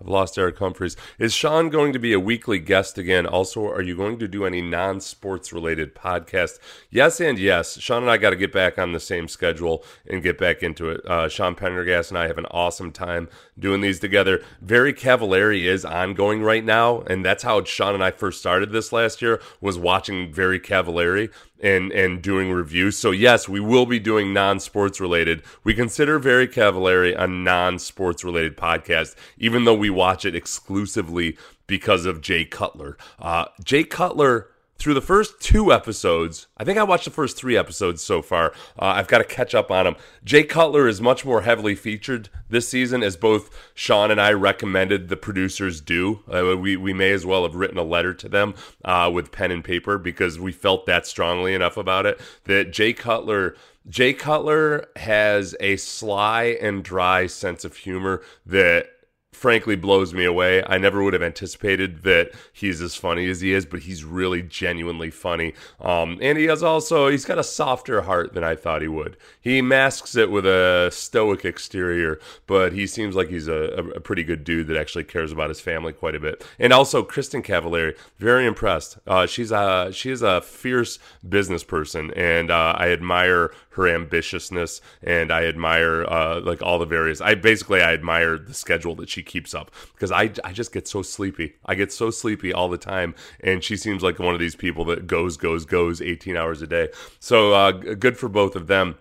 I've 0.00 0.08
lost 0.08 0.38
Eric 0.38 0.58
Humphreys. 0.58 0.96
Is 1.18 1.34
Sean 1.34 1.68
going 1.68 1.92
to 1.92 1.98
be 1.98 2.14
a 2.14 2.20
weekly 2.20 2.58
guest 2.58 2.96
again? 2.96 3.26
Also, 3.26 3.66
are 3.66 3.82
you 3.82 3.94
going 3.94 4.18
to 4.20 4.28
do 4.28 4.46
any 4.46 4.62
non 4.62 5.00
sports 5.00 5.52
related 5.52 5.94
podcast? 5.94 6.58
Yes, 6.88 7.20
and 7.20 7.38
yes. 7.38 7.78
Sean 7.78 8.02
and 8.02 8.10
I 8.10 8.16
got 8.16 8.30
to 8.30 8.36
get 8.36 8.52
back 8.52 8.78
on 8.78 8.92
the 8.92 9.00
same 9.00 9.28
schedule 9.28 9.84
and 10.08 10.22
get 10.22 10.38
back 10.38 10.62
into 10.62 10.88
it. 10.88 11.04
Uh, 11.04 11.28
Sean 11.28 11.54
Pendergast 11.54 12.10
and 12.10 12.18
I 12.18 12.28
have 12.28 12.38
an 12.38 12.46
awesome 12.46 12.92
time 12.92 13.28
doing 13.58 13.82
these 13.82 14.00
together. 14.00 14.42
Very 14.62 14.94
Cavallari 14.94 15.64
is 15.64 15.84
ongoing 15.84 16.42
right 16.42 16.64
now, 16.64 17.00
and 17.02 17.22
that's 17.22 17.42
how 17.42 17.62
Sean 17.64 17.94
and 17.94 18.02
I 18.02 18.10
first 18.10 18.40
started 18.40 18.72
this 18.72 18.92
last 18.92 19.20
year. 19.20 19.40
Was 19.60 19.76
watching 19.76 20.32
Very 20.32 20.58
Cavallari 20.58 21.30
and 21.62 21.92
and 21.92 22.22
doing 22.22 22.50
reviews. 22.50 22.96
So 22.96 23.10
yes, 23.10 23.48
we 23.48 23.60
will 23.60 23.86
be 23.86 23.98
doing 23.98 24.32
non-sports 24.32 25.00
related. 25.00 25.42
We 25.64 25.74
consider 25.74 26.18
Very 26.18 26.48
Cavallari 26.48 27.14
a 27.18 27.26
non-sports 27.26 28.24
related 28.24 28.56
podcast, 28.56 29.14
even 29.38 29.64
though 29.64 29.74
we 29.74 29.90
watch 29.90 30.24
it 30.24 30.34
exclusively 30.34 31.36
because 31.66 32.06
of 32.06 32.20
Jay 32.20 32.44
Cutler. 32.44 32.96
Uh, 33.18 33.46
Jay 33.62 33.84
Cutler 33.84 34.48
through 34.80 34.94
the 34.94 35.00
first 35.02 35.40
two 35.40 35.72
episodes. 35.72 36.46
I 36.56 36.64
think 36.64 36.78
I 36.78 36.82
watched 36.82 37.04
the 37.04 37.10
first 37.10 37.36
three 37.36 37.56
episodes 37.56 38.02
so 38.02 38.22
far. 38.22 38.52
Uh, 38.78 38.86
I've 38.96 39.08
got 39.08 39.18
to 39.18 39.24
catch 39.24 39.54
up 39.54 39.70
on 39.70 39.84
them. 39.84 39.96
Jay 40.24 40.42
Cutler 40.42 40.88
is 40.88 41.02
much 41.02 41.24
more 41.24 41.42
heavily 41.42 41.74
featured 41.74 42.30
this 42.48 42.68
season, 42.68 43.02
as 43.02 43.16
both 43.16 43.50
Sean 43.74 44.10
and 44.10 44.20
I 44.20 44.32
recommended 44.32 45.08
the 45.08 45.16
producers 45.16 45.82
do. 45.82 46.20
Uh, 46.26 46.56
we 46.56 46.76
we 46.76 46.94
may 46.94 47.12
as 47.12 47.26
well 47.26 47.42
have 47.42 47.54
written 47.54 47.78
a 47.78 47.82
letter 47.82 48.14
to 48.14 48.28
them 48.28 48.54
uh, 48.84 49.10
with 49.12 49.30
pen 49.30 49.50
and 49.50 49.62
paper 49.62 49.98
because 49.98 50.40
we 50.40 50.50
felt 50.50 50.86
that 50.86 51.06
strongly 51.06 51.54
enough 51.54 51.76
about 51.76 52.06
it 52.06 52.18
that 52.44 52.72
Jay 52.72 52.92
Cutler. 52.92 53.54
Jay 53.88 54.12
Cutler 54.12 54.86
has 54.96 55.54
a 55.60 55.76
sly 55.76 56.56
and 56.60 56.84
dry 56.84 57.26
sense 57.26 57.64
of 57.64 57.76
humor 57.76 58.22
that 58.46 58.88
frankly 59.32 59.76
blows 59.76 60.12
me 60.12 60.24
away. 60.24 60.62
I 60.66 60.76
never 60.76 61.02
would 61.02 61.12
have 61.12 61.22
anticipated 61.22 62.02
that 62.02 62.32
he's 62.52 62.80
as 62.80 62.94
funny 62.94 63.28
as 63.30 63.40
he 63.40 63.52
is, 63.52 63.64
but 63.64 63.80
he's 63.80 64.04
really 64.04 64.42
genuinely 64.42 65.10
funny. 65.10 65.54
Um, 65.80 66.18
and 66.20 66.36
he 66.36 66.44
has 66.44 66.62
also 66.62 67.08
he's 67.08 67.24
got 67.24 67.38
a 67.38 67.44
softer 67.44 68.02
heart 68.02 68.34
than 68.34 68.44
I 68.44 68.54
thought 68.56 68.82
he 68.82 68.88
would. 68.88 69.16
He 69.40 69.62
masks 69.62 70.16
it 70.16 70.30
with 70.30 70.44
a 70.44 70.90
stoic 70.92 71.44
exterior, 71.44 72.18
but 72.46 72.72
he 72.72 72.86
seems 72.86 73.14
like 73.14 73.28
he's 73.28 73.48
a, 73.48 73.92
a 73.94 74.00
pretty 74.00 74.24
good 74.24 74.44
dude 74.44 74.66
that 74.66 74.76
actually 74.76 75.04
cares 75.04 75.32
about 75.32 75.48
his 75.48 75.60
family 75.60 75.92
quite 75.92 76.14
a 76.14 76.20
bit. 76.20 76.44
And 76.58 76.72
also 76.72 77.02
Kristin 77.02 77.44
Cavallari, 77.44 77.96
very 78.18 78.46
impressed. 78.46 78.98
Uh, 79.06 79.26
she's 79.26 79.52
a 79.52 79.90
she 79.92 80.10
is 80.10 80.22
a 80.22 80.40
fierce 80.40 80.98
business 81.26 81.64
person, 81.64 82.12
and 82.14 82.50
uh, 82.50 82.74
I 82.76 82.90
admire 82.90 83.52
her 83.70 83.84
ambitiousness, 83.84 84.80
and 85.02 85.32
I 85.32 85.44
admire 85.44 86.04
uh, 86.04 86.40
like 86.40 86.62
all 86.62 86.78
the 86.78 86.86
various. 86.86 87.20
I 87.20 87.34
basically 87.34 87.82
I 87.82 87.92
admire 87.92 88.38
the 88.38 88.54
schedule 88.54 88.94
that 88.96 89.08
she 89.08 89.22
keeps 89.22 89.54
up 89.54 89.70
because 89.94 90.10
I 90.10 90.32
I 90.44 90.52
just 90.52 90.72
get 90.72 90.88
so 90.88 91.02
sleepy. 91.02 91.54
I 91.66 91.74
get 91.74 91.92
so 91.92 92.10
sleepy 92.10 92.52
all 92.52 92.68
the 92.68 92.78
time, 92.78 93.14
and 93.40 93.62
she 93.62 93.76
seems 93.76 94.02
like 94.02 94.18
one 94.18 94.34
of 94.34 94.40
these 94.40 94.56
people 94.56 94.84
that 94.86 95.06
goes 95.06 95.36
goes 95.36 95.64
goes 95.64 96.00
18 96.00 96.36
hours 96.36 96.62
a 96.62 96.66
day. 96.66 96.88
So 97.18 97.54
uh, 97.54 97.72
good 97.72 98.16
for 98.16 98.28
both 98.28 98.56
of 98.56 98.66
them. 98.66 98.96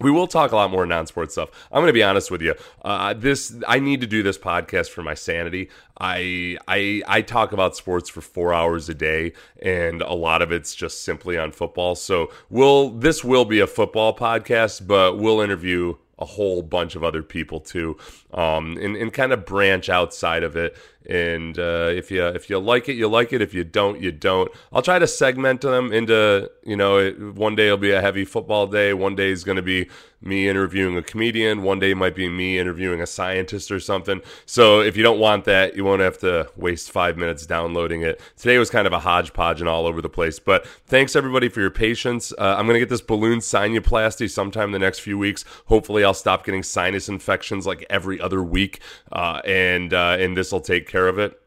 We 0.00 0.10
will 0.10 0.26
talk 0.26 0.52
a 0.52 0.56
lot 0.56 0.70
more 0.70 0.86
non-sports 0.86 1.34
stuff. 1.34 1.50
I'm 1.72 1.80
going 1.80 1.88
to 1.88 1.92
be 1.92 2.02
honest 2.02 2.30
with 2.30 2.42
you. 2.42 2.54
Uh, 2.82 3.14
this 3.14 3.54
I 3.66 3.78
need 3.78 4.00
to 4.00 4.06
do 4.06 4.22
this 4.22 4.38
podcast 4.38 4.90
for 4.90 5.02
my 5.02 5.14
sanity. 5.14 5.70
I 6.00 6.58
I 6.68 7.02
I 7.06 7.22
talk 7.22 7.52
about 7.52 7.76
sports 7.76 8.08
for 8.08 8.20
four 8.20 8.54
hours 8.54 8.88
a 8.88 8.94
day, 8.94 9.32
and 9.60 10.02
a 10.02 10.14
lot 10.14 10.42
of 10.42 10.52
it's 10.52 10.74
just 10.74 11.02
simply 11.02 11.36
on 11.36 11.52
football. 11.52 11.94
So 11.94 12.30
we'll 12.48 12.90
this 12.90 13.24
will 13.24 13.44
be 13.44 13.60
a 13.60 13.66
football 13.66 14.16
podcast, 14.16 14.86
but 14.86 15.18
we'll 15.18 15.40
interview 15.40 15.96
a 16.18 16.24
whole 16.24 16.62
bunch 16.62 16.96
of 16.96 17.04
other 17.04 17.22
people 17.22 17.60
too, 17.60 17.96
um, 18.32 18.76
and, 18.78 18.96
and 18.96 19.12
kind 19.12 19.32
of 19.32 19.46
branch 19.46 19.88
outside 19.88 20.42
of 20.42 20.56
it. 20.56 20.76
And 21.06 21.58
uh, 21.58 21.90
if 21.94 22.10
you 22.10 22.26
if 22.26 22.50
you 22.50 22.58
like 22.58 22.88
it, 22.88 22.94
you 22.94 23.08
like 23.08 23.32
it. 23.32 23.40
If 23.40 23.54
you 23.54 23.64
don't, 23.64 24.00
you 24.00 24.12
don't. 24.12 24.50
I'll 24.72 24.82
try 24.82 24.98
to 24.98 25.06
segment 25.06 25.62
them 25.62 25.92
into 25.92 26.50
you 26.64 26.76
know 26.76 26.98
it, 26.98 27.18
one 27.34 27.54
day 27.54 27.66
it'll 27.66 27.78
be 27.78 27.92
a 27.92 28.00
heavy 28.00 28.24
football 28.24 28.66
day. 28.66 28.92
One 28.92 29.14
day 29.14 29.30
is 29.30 29.44
going 29.44 29.56
to 29.56 29.62
be 29.62 29.88
me 30.20 30.48
interviewing 30.48 30.96
a 30.96 31.02
comedian. 31.02 31.62
One 31.62 31.78
day 31.78 31.94
might 31.94 32.14
be 32.14 32.28
me 32.28 32.58
interviewing 32.58 33.00
a 33.00 33.06
scientist 33.06 33.70
or 33.70 33.78
something. 33.80 34.20
So 34.46 34.80
if 34.80 34.96
you 34.96 35.02
don't 35.02 35.18
want 35.18 35.44
that, 35.44 35.76
you 35.76 35.84
won't 35.84 36.02
have 36.02 36.18
to 36.18 36.50
waste 36.56 36.90
five 36.90 37.16
minutes 37.16 37.46
downloading 37.46 38.02
it. 38.02 38.20
Today 38.36 38.58
was 38.58 38.70
kind 38.70 38.86
of 38.86 38.92
a 38.92 38.98
hodgepodge 38.98 39.60
and 39.60 39.68
all 39.68 39.86
over 39.86 40.02
the 40.02 40.08
place. 40.08 40.38
But 40.38 40.66
thanks 40.86 41.14
everybody 41.14 41.48
for 41.48 41.60
your 41.60 41.70
patience. 41.70 42.32
Uh, 42.32 42.56
I'm 42.58 42.66
going 42.66 42.74
to 42.74 42.80
get 42.80 42.88
this 42.88 43.00
balloon 43.00 43.38
sinuplasty 43.38 44.28
sometime 44.28 44.66
in 44.66 44.72
the 44.72 44.78
next 44.78 45.00
few 45.00 45.16
weeks. 45.16 45.44
Hopefully, 45.66 46.04
I'll 46.04 46.14
stop 46.14 46.44
getting 46.44 46.62
sinus 46.62 47.08
infections 47.08 47.66
like 47.66 47.86
every 47.88 48.20
other 48.20 48.42
week, 48.42 48.80
uh, 49.12 49.40
and 49.44 49.94
uh, 49.94 50.16
and 50.18 50.36
this 50.36 50.50
will 50.50 50.60
take 50.60 50.87
care 50.88 51.06
of 51.08 51.18
it. 51.18 51.40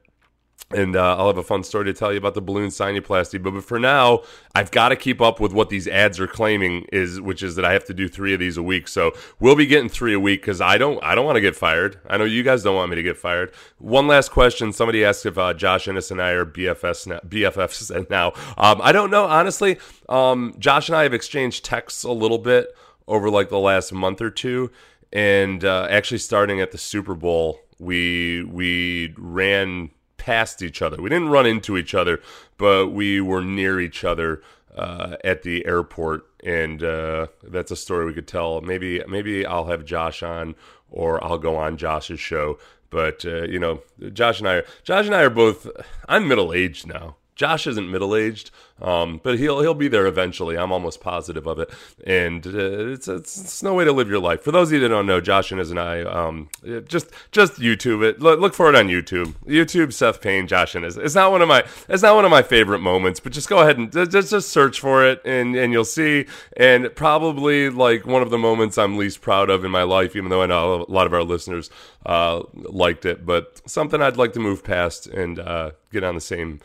and 0.73 0.95
uh, 0.95 1.17
I'll 1.17 1.27
have 1.27 1.38
a 1.38 1.43
fun 1.43 1.63
story 1.63 1.84
to 1.86 1.93
tell 1.93 2.13
you 2.13 2.17
about 2.17 2.34
the 2.34 2.41
balloon 2.41 2.69
sinuplasty. 2.69 3.43
But, 3.43 3.51
but 3.51 3.63
for 3.65 3.77
now, 3.77 4.21
I've 4.56 4.71
got 4.71 4.89
to 4.89 4.95
keep 4.95 5.19
up 5.19 5.39
with 5.41 5.51
what 5.51 5.69
these 5.69 5.88
ads 5.88 6.17
are 6.19 6.27
claiming 6.27 6.86
is, 6.93 7.19
which 7.19 7.43
is 7.43 7.56
that 7.58 7.65
I 7.65 7.73
have 7.73 7.84
to 7.86 7.93
do 7.93 8.08
three 8.08 8.34
of 8.34 8.39
these 8.39 8.56
a 8.56 8.63
week. 8.63 8.88
So 8.88 9.12
we'll 9.39 9.58
be 9.58 9.65
getting 9.65 9.89
three 9.89 10.13
a 10.13 10.19
week 10.19 10.41
because 10.41 10.62
I 10.62 10.77
don't, 10.77 11.04
I 11.04 11.13
don't 11.13 11.25
want 11.25 11.36
to 11.36 11.41
get 11.41 11.56
fired. 11.58 11.99
I 12.10 12.15
know 12.17 12.23
you 12.23 12.43
guys 12.43 12.63
don't 12.63 12.75
want 12.75 12.89
me 12.89 12.95
to 12.95 13.04
get 13.04 13.17
fired. 13.17 13.51
One 13.80 14.08
last 14.08 14.32
question: 14.32 14.71
Somebody 14.71 15.04
asked 15.04 15.25
if 15.25 15.38
uh, 15.38 15.54
Josh 15.54 15.89
Innes 15.89 16.10
and 16.10 16.21
I 16.21 16.30
are 16.32 16.45
BFFs 16.45 17.06
now. 17.06 17.19
BFFs 17.27 18.10
now. 18.10 18.32
Um, 18.58 18.80
I 18.82 18.93
don't 18.93 19.12
know 19.12 19.25
honestly. 19.25 19.77
Um, 20.08 20.56
Josh 20.58 20.88
and 20.88 20.95
I 20.95 21.04
have 21.04 21.13
exchanged 21.13 21.65
texts 21.65 22.04
a 22.04 22.12
little 22.12 22.39
bit 22.39 22.69
over 23.08 23.30
like 23.30 23.49
the 23.49 23.60
last 23.60 23.91
month 23.91 24.21
or 24.21 24.30
two, 24.30 24.71
and 25.12 25.65
uh, 25.65 25.88
actually 25.89 26.19
starting 26.19 26.62
at 26.62 26.71
the 26.71 26.77
Super 26.77 27.15
Bowl, 27.15 27.60
we 27.82 28.44
we 28.44 29.13
ran 29.17 29.89
past 30.17 30.62
each 30.62 30.82
other. 30.82 31.02
We 31.02 31.10
didn't 31.10 31.30
run 31.30 31.48
into 31.48 31.78
each 31.78 31.96
other, 31.96 32.22
but 32.58 32.89
we 32.89 33.20
were 33.20 33.41
near 33.41 33.82
each 33.82 34.04
other 34.04 34.44
uh, 34.78 35.17
at 35.24 35.41
the 35.41 35.65
airport, 35.65 36.28
and 36.44 36.84
uh, 36.84 37.28
that's 37.44 37.72
a 37.72 37.76
story 37.76 38.06
we 38.06 38.13
could 38.13 38.28
tell. 38.28 38.62
Maybe 38.62 39.04
maybe 39.08 39.46
I'll 39.46 39.65
have 39.65 39.84
Josh 39.84 40.22
on, 40.22 40.56
or 40.91 41.22
I'll 41.24 41.39
go 41.39 41.58
on 41.58 41.76
Josh's 41.76 42.20
show. 42.20 42.60
But 42.91 43.26
uh, 43.26 43.44
you 43.44 43.58
know, 43.58 43.82
Josh 44.13 44.39
and 44.39 44.48
I, 44.48 44.62
Josh 44.84 45.08
and 45.08 45.15
I 45.15 45.24
are 45.24 45.32
both. 45.32 45.67
I'm 46.08 46.28
middle 46.28 46.54
aged 46.54 46.86
now. 46.86 47.15
Josh 47.41 47.65
isn't 47.65 47.89
middle 47.89 48.15
aged, 48.15 48.51
um, 48.84 49.19
but 49.23 49.39
he'll 49.39 49.62
he'll 49.62 49.73
be 49.73 49.88
there 49.88 50.06
eventually. 50.06 50.56
I'm 50.60 50.71
almost 50.71 51.01
positive 51.01 51.47
of 51.47 51.58
it, 51.58 51.71
and 52.06 52.45
uh, 52.45 52.91
it's, 52.91 53.08
it's, 53.08 53.41
it's 53.41 53.63
no 53.63 53.73
way 53.73 53.84
to 53.84 53.91
live 53.91 54.10
your 54.10 54.19
life. 54.19 54.41
For 54.43 54.51
those 54.51 54.67
of 54.67 54.73
you 54.73 54.80
that 54.82 54.89
don't 54.89 55.08
know, 55.08 55.19
Josh 55.19 55.51
Innes 55.51 55.71
and 55.71 55.80
I, 55.80 56.04
um, 56.04 56.49
just 56.86 57.08
just 57.32 57.54
YouTube 57.54 58.04
it. 58.04 58.19
Look, 58.19 58.39
look 58.39 58.54
for 58.54 58.69
it 58.69 58.75
on 58.75 58.89
YouTube. 58.89 59.34
YouTube, 59.47 59.91
Seth 59.91 60.21
Payne, 60.21 60.45
Josh 60.45 60.75
Innes. 60.75 60.97
It's 60.97 61.15
not 61.15 61.32
one 61.32 61.41
of 61.41 61.47
my 61.47 61.63
it's 61.89 62.04
not 62.04 62.13
one 62.13 62.25
of 62.25 62.30
my 62.30 62.43
favorite 62.43 62.77
moments, 62.77 63.19
but 63.19 63.32
just 63.32 63.49
go 63.49 63.58
ahead 63.62 63.80
and 63.80 63.91
just 63.91 64.30
just 64.30 64.49
search 64.51 64.80
for 64.80 65.04
it, 65.04 65.19
and 65.25 65.56
and 65.56 65.73
you'll 65.73 65.84
see. 65.84 66.27
And 66.56 66.93
probably 66.93 67.71
like 67.71 68.06
one 68.06 68.21
of 68.21 68.30
the 68.30 68.38
moments 68.38 68.77
I'm 68.77 68.99
least 68.99 69.21
proud 69.21 69.49
of 69.49 69.65
in 69.65 69.71
my 69.71 69.82
life, 69.82 70.15
even 70.15 70.30
though 70.30 70.43
I 70.43 70.45
know 70.45 70.86
a 70.88 70.91
lot 70.91 71.08
of 71.08 71.13
our 71.15 71.23
listeners 71.23 71.71
uh, 72.06 72.43
liked 72.54 73.08
it, 73.08 73.25
but 73.25 73.63
something 73.65 73.99
I'd 73.99 74.17
like 74.17 74.34
to 74.34 74.39
move 74.39 74.63
past 74.63 75.08
and 75.08 75.39
uh, 75.39 75.71
get 75.91 76.04
on 76.04 76.13
the 76.13 76.21
same 76.21 76.60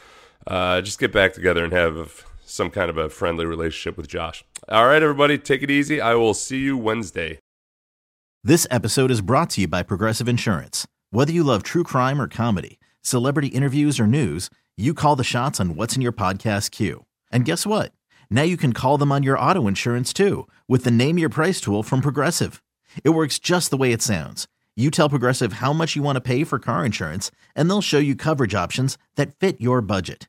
uh, 0.47 0.81
just 0.81 0.99
get 0.99 1.13
back 1.13 1.33
together 1.33 1.65
and 1.65 1.73
have 1.73 2.25
some 2.45 2.71
kind 2.71 2.89
of 2.89 2.97
a 2.97 3.09
friendly 3.09 3.45
relationship 3.45 3.97
with 3.97 4.09
Josh. 4.09 4.45
All 4.69 4.87
right, 4.87 5.03
everybody, 5.03 5.39
take 5.39 5.63
it 5.63 5.71
easy. 5.71 6.01
I 6.01 6.15
will 6.15 6.35
see 6.35 6.59
you 6.59 6.77
Wednesday. 6.77 7.39
This 8.45 8.67
episode 8.71 9.11
is 9.11 9.21
brought 9.21 9.51
to 9.51 9.63
you 9.63 9.69
by 9.69 9.83
Progressive 9.83 10.29
Insurance. 10.29 10.87
Whether 11.11 11.33
you 11.33 11.43
love 11.43 11.63
true 11.63 11.83
crime 11.83 12.21
or 12.21 12.29
comedy, 12.29 12.79
celebrity 13.03 13.49
interviews 13.49 13.99
or 13.99 14.07
news, 14.07 14.51
you 14.77 14.95
call 14.95 15.17
the 15.17 15.25
shots 15.25 15.59
on 15.61 15.75
what's 15.75 15.97
in 15.97 16.03
your 16.03 16.13
podcast 16.13 16.71
queue. 16.71 17.05
And 17.33 17.45
guess 17.45 17.67
what? 17.67 17.93
Now 18.31 18.43
you 18.43 18.57
can 18.57 18.73
call 18.73 18.99
them 18.99 19.11
on 19.11 19.23
your 19.23 19.39
auto 19.39 19.67
insurance 19.67 20.13
too 20.13 20.47
with 20.69 20.85
the 20.85 20.91
Name 20.91 21.19
Your 21.19 21.29
Price 21.29 21.61
tool 21.61 21.83
from 21.83 22.01
Progressive. 22.01 22.63
It 23.03 23.11
works 23.11 23.39
just 23.39 23.71
the 23.71 23.77
way 23.77 23.93
it 23.93 24.03
sounds. 24.03 24.47
You 24.77 24.91
tell 24.91 25.09
Progressive 25.09 25.55
how 25.55 25.73
much 25.73 25.97
you 25.97 26.03
want 26.03 26.17
to 26.17 26.21
pay 26.21 26.45
for 26.45 26.59
car 26.59 26.85
insurance, 26.85 27.31
and 27.55 27.69
they'll 27.69 27.81
show 27.81 27.99
you 27.99 28.15
coverage 28.15 28.55
options 28.55 28.99
that 29.17 29.35
fit 29.35 29.61
your 29.61 29.81
budget. 29.81 30.29